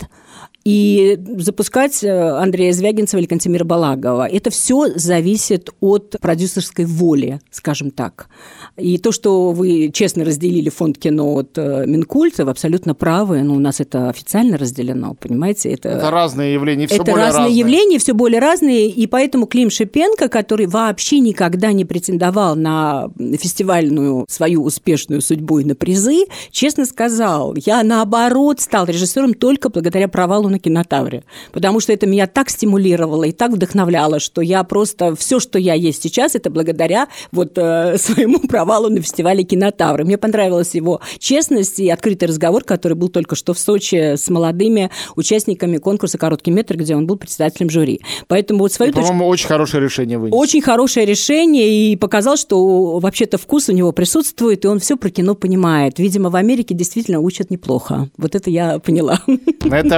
и 0.64 1.18
запускать 1.38 2.04
э, 2.04 2.10
Андрея 2.10 2.72
Звягинцева 2.72 3.18
или 3.20 3.26
Кантемира 3.26 3.64
Балагова. 3.64 4.28
Это 4.28 4.50
все 4.50 4.88
зависит 4.94 5.70
от 5.80 6.16
продюсерской 6.20 6.84
воли, 6.84 7.40
скажем 7.50 7.90
так. 7.90 8.28
И 8.76 8.98
то, 8.98 9.10
что 9.12 9.50
вы 9.50 9.90
честно 9.92 10.24
разделили 10.24 10.68
фонд 10.68 10.98
кино 10.98 11.34
от 11.34 11.58
э, 11.58 11.84
Минкульта, 11.86 12.44
вы 12.44 12.52
абсолютно 12.52 12.94
правы. 12.94 13.42
Ну, 13.42 13.54
у 13.54 13.58
нас 13.58 13.80
это 13.80 14.08
официально 14.08 14.56
разделено, 14.56 15.14
понимаете? 15.14 15.70
Это, 15.72 15.88
Это 15.88 16.10
разные 16.10 16.54
явления, 16.54 16.86
все 16.86 16.96
это 16.96 17.04
более 17.04 17.26
разные, 17.26 17.44
разные. 17.46 17.58
явления, 17.58 17.98
все 17.98 18.14
более 18.14 18.40
разные, 18.40 18.88
и 18.88 19.06
поэтому 19.06 19.46
Клим 19.46 19.70
Шипенко, 19.70 20.28
который 20.28 20.66
вообще 20.66 21.18
никогда 21.18 21.72
не 21.72 21.84
претендовал 21.84 22.54
на 22.54 23.10
фестивальную 23.18 24.26
свою 24.28 24.62
успешную 24.62 25.22
судьбу 25.22 25.58
и 25.58 25.64
на 25.64 25.74
призы, 25.74 26.26
честно 26.50 26.86
сказал, 26.86 27.54
я 27.56 27.82
наоборот 27.82 28.60
стал 28.60 28.86
режиссером 28.86 29.34
только 29.34 29.68
благодаря 29.68 30.06
провалу 30.08 30.51
на 30.52 30.58
кинотавре, 30.58 31.24
потому 31.52 31.80
что 31.80 31.92
это 31.92 32.06
меня 32.06 32.26
так 32.26 32.50
стимулировало 32.50 33.24
и 33.24 33.32
так 33.32 33.52
вдохновляло, 33.52 34.20
что 34.20 34.40
я 34.40 34.62
просто 34.64 35.16
все, 35.16 35.40
что 35.40 35.58
я 35.58 35.74
есть 35.74 36.02
сейчас, 36.02 36.34
это 36.34 36.50
благодаря 36.50 37.08
вот 37.32 37.52
э, 37.56 37.98
своему 37.98 38.38
провалу 38.40 38.88
на 38.88 39.00
фестивале 39.00 39.42
кинотавры. 39.44 40.04
Мне 40.04 40.18
понравилась 40.18 40.74
его 40.74 41.00
честность 41.18 41.80
и 41.80 41.88
открытый 41.90 42.28
разговор, 42.28 42.64
который 42.64 42.94
был 42.94 43.08
только 43.08 43.34
что 43.34 43.54
в 43.54 43.58
Сочи 43.58 44.16
с 44.16 44.28
молодыми 44.28 44.90
участниками 45.16 45.78
конкурса 45.78 46.18
«Короткий 46.18 46.50
метр», 46.50 46.76
где 46.76 46.94
он 46.94 47.06
был 47.06 47.16
председателем 47.16 47.70
жюри. 47.70 48.00
Поэтому 48.28 48.60
вот 48.60 48.72
свою 48.72 48.92
И, 48.92 48.94
точку 48.94 49.08
По-моему, 49.08 49.28
очень 49.28 49.48
хорошее 49.48 49.82
решение 49.82 50.18
вынес. 50.18 50.34
очень 50.36 50.60
хорошее 50.62 51.06
решение 51.06 51.92
и 51.92 51.96
показал, 51.96 52.36
что 52.36 52.98
вообще-то 52.98 53.38
вкус 53.38 53.68
у 53.68 53.72
него 53.72 53.92
присутствует, 53.92 54.64
и 54.64 54.68
он 54.68 54.78
все 54.78 54.96
про 54.96 55.10
кино 55.10 55.34
понимает. 55.34 55.98
Видимо, 55.98 56.30
в 56.30 56.36
Америке 56.36 56.74
действительно 56.74 57.20
учат 57.20 57.50
неплохо. 57.50 58.10
Вот 58.16 58.34
это 58.34 58.50
я 58.50 58.78
поняла. 58.78 59.20
На 59.64 59.78
этой 59.78 59.92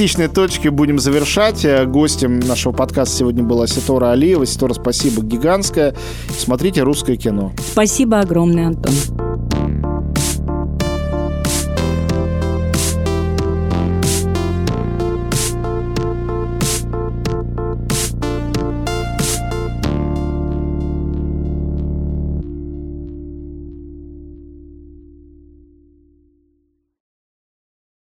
оптимистичной 0.00 0.28
точке 0.28 0.70
будем 0.70 0.98
завершать. 0.98 1.62
Э, 1.66 1.84
Гостем 1.84 2.40
нашего 2.40 2.72
подкаста 2.72 3.18
сегодня 3.18 3.42
была 3.42 3.66
Ситора 3.66 4.12
Алиева. 4.12 4.46
Ситора, 4.46 4.72
спасибо 4.72 5.22
гигантское. 5.22 5.94
Смотрите 6.38 6.82
русское 6.82 7.16
кино. 7.16 7.52
Спасибо 7.72 8.20
огромное, 8.20 8.68
Антон. 8.68 9.29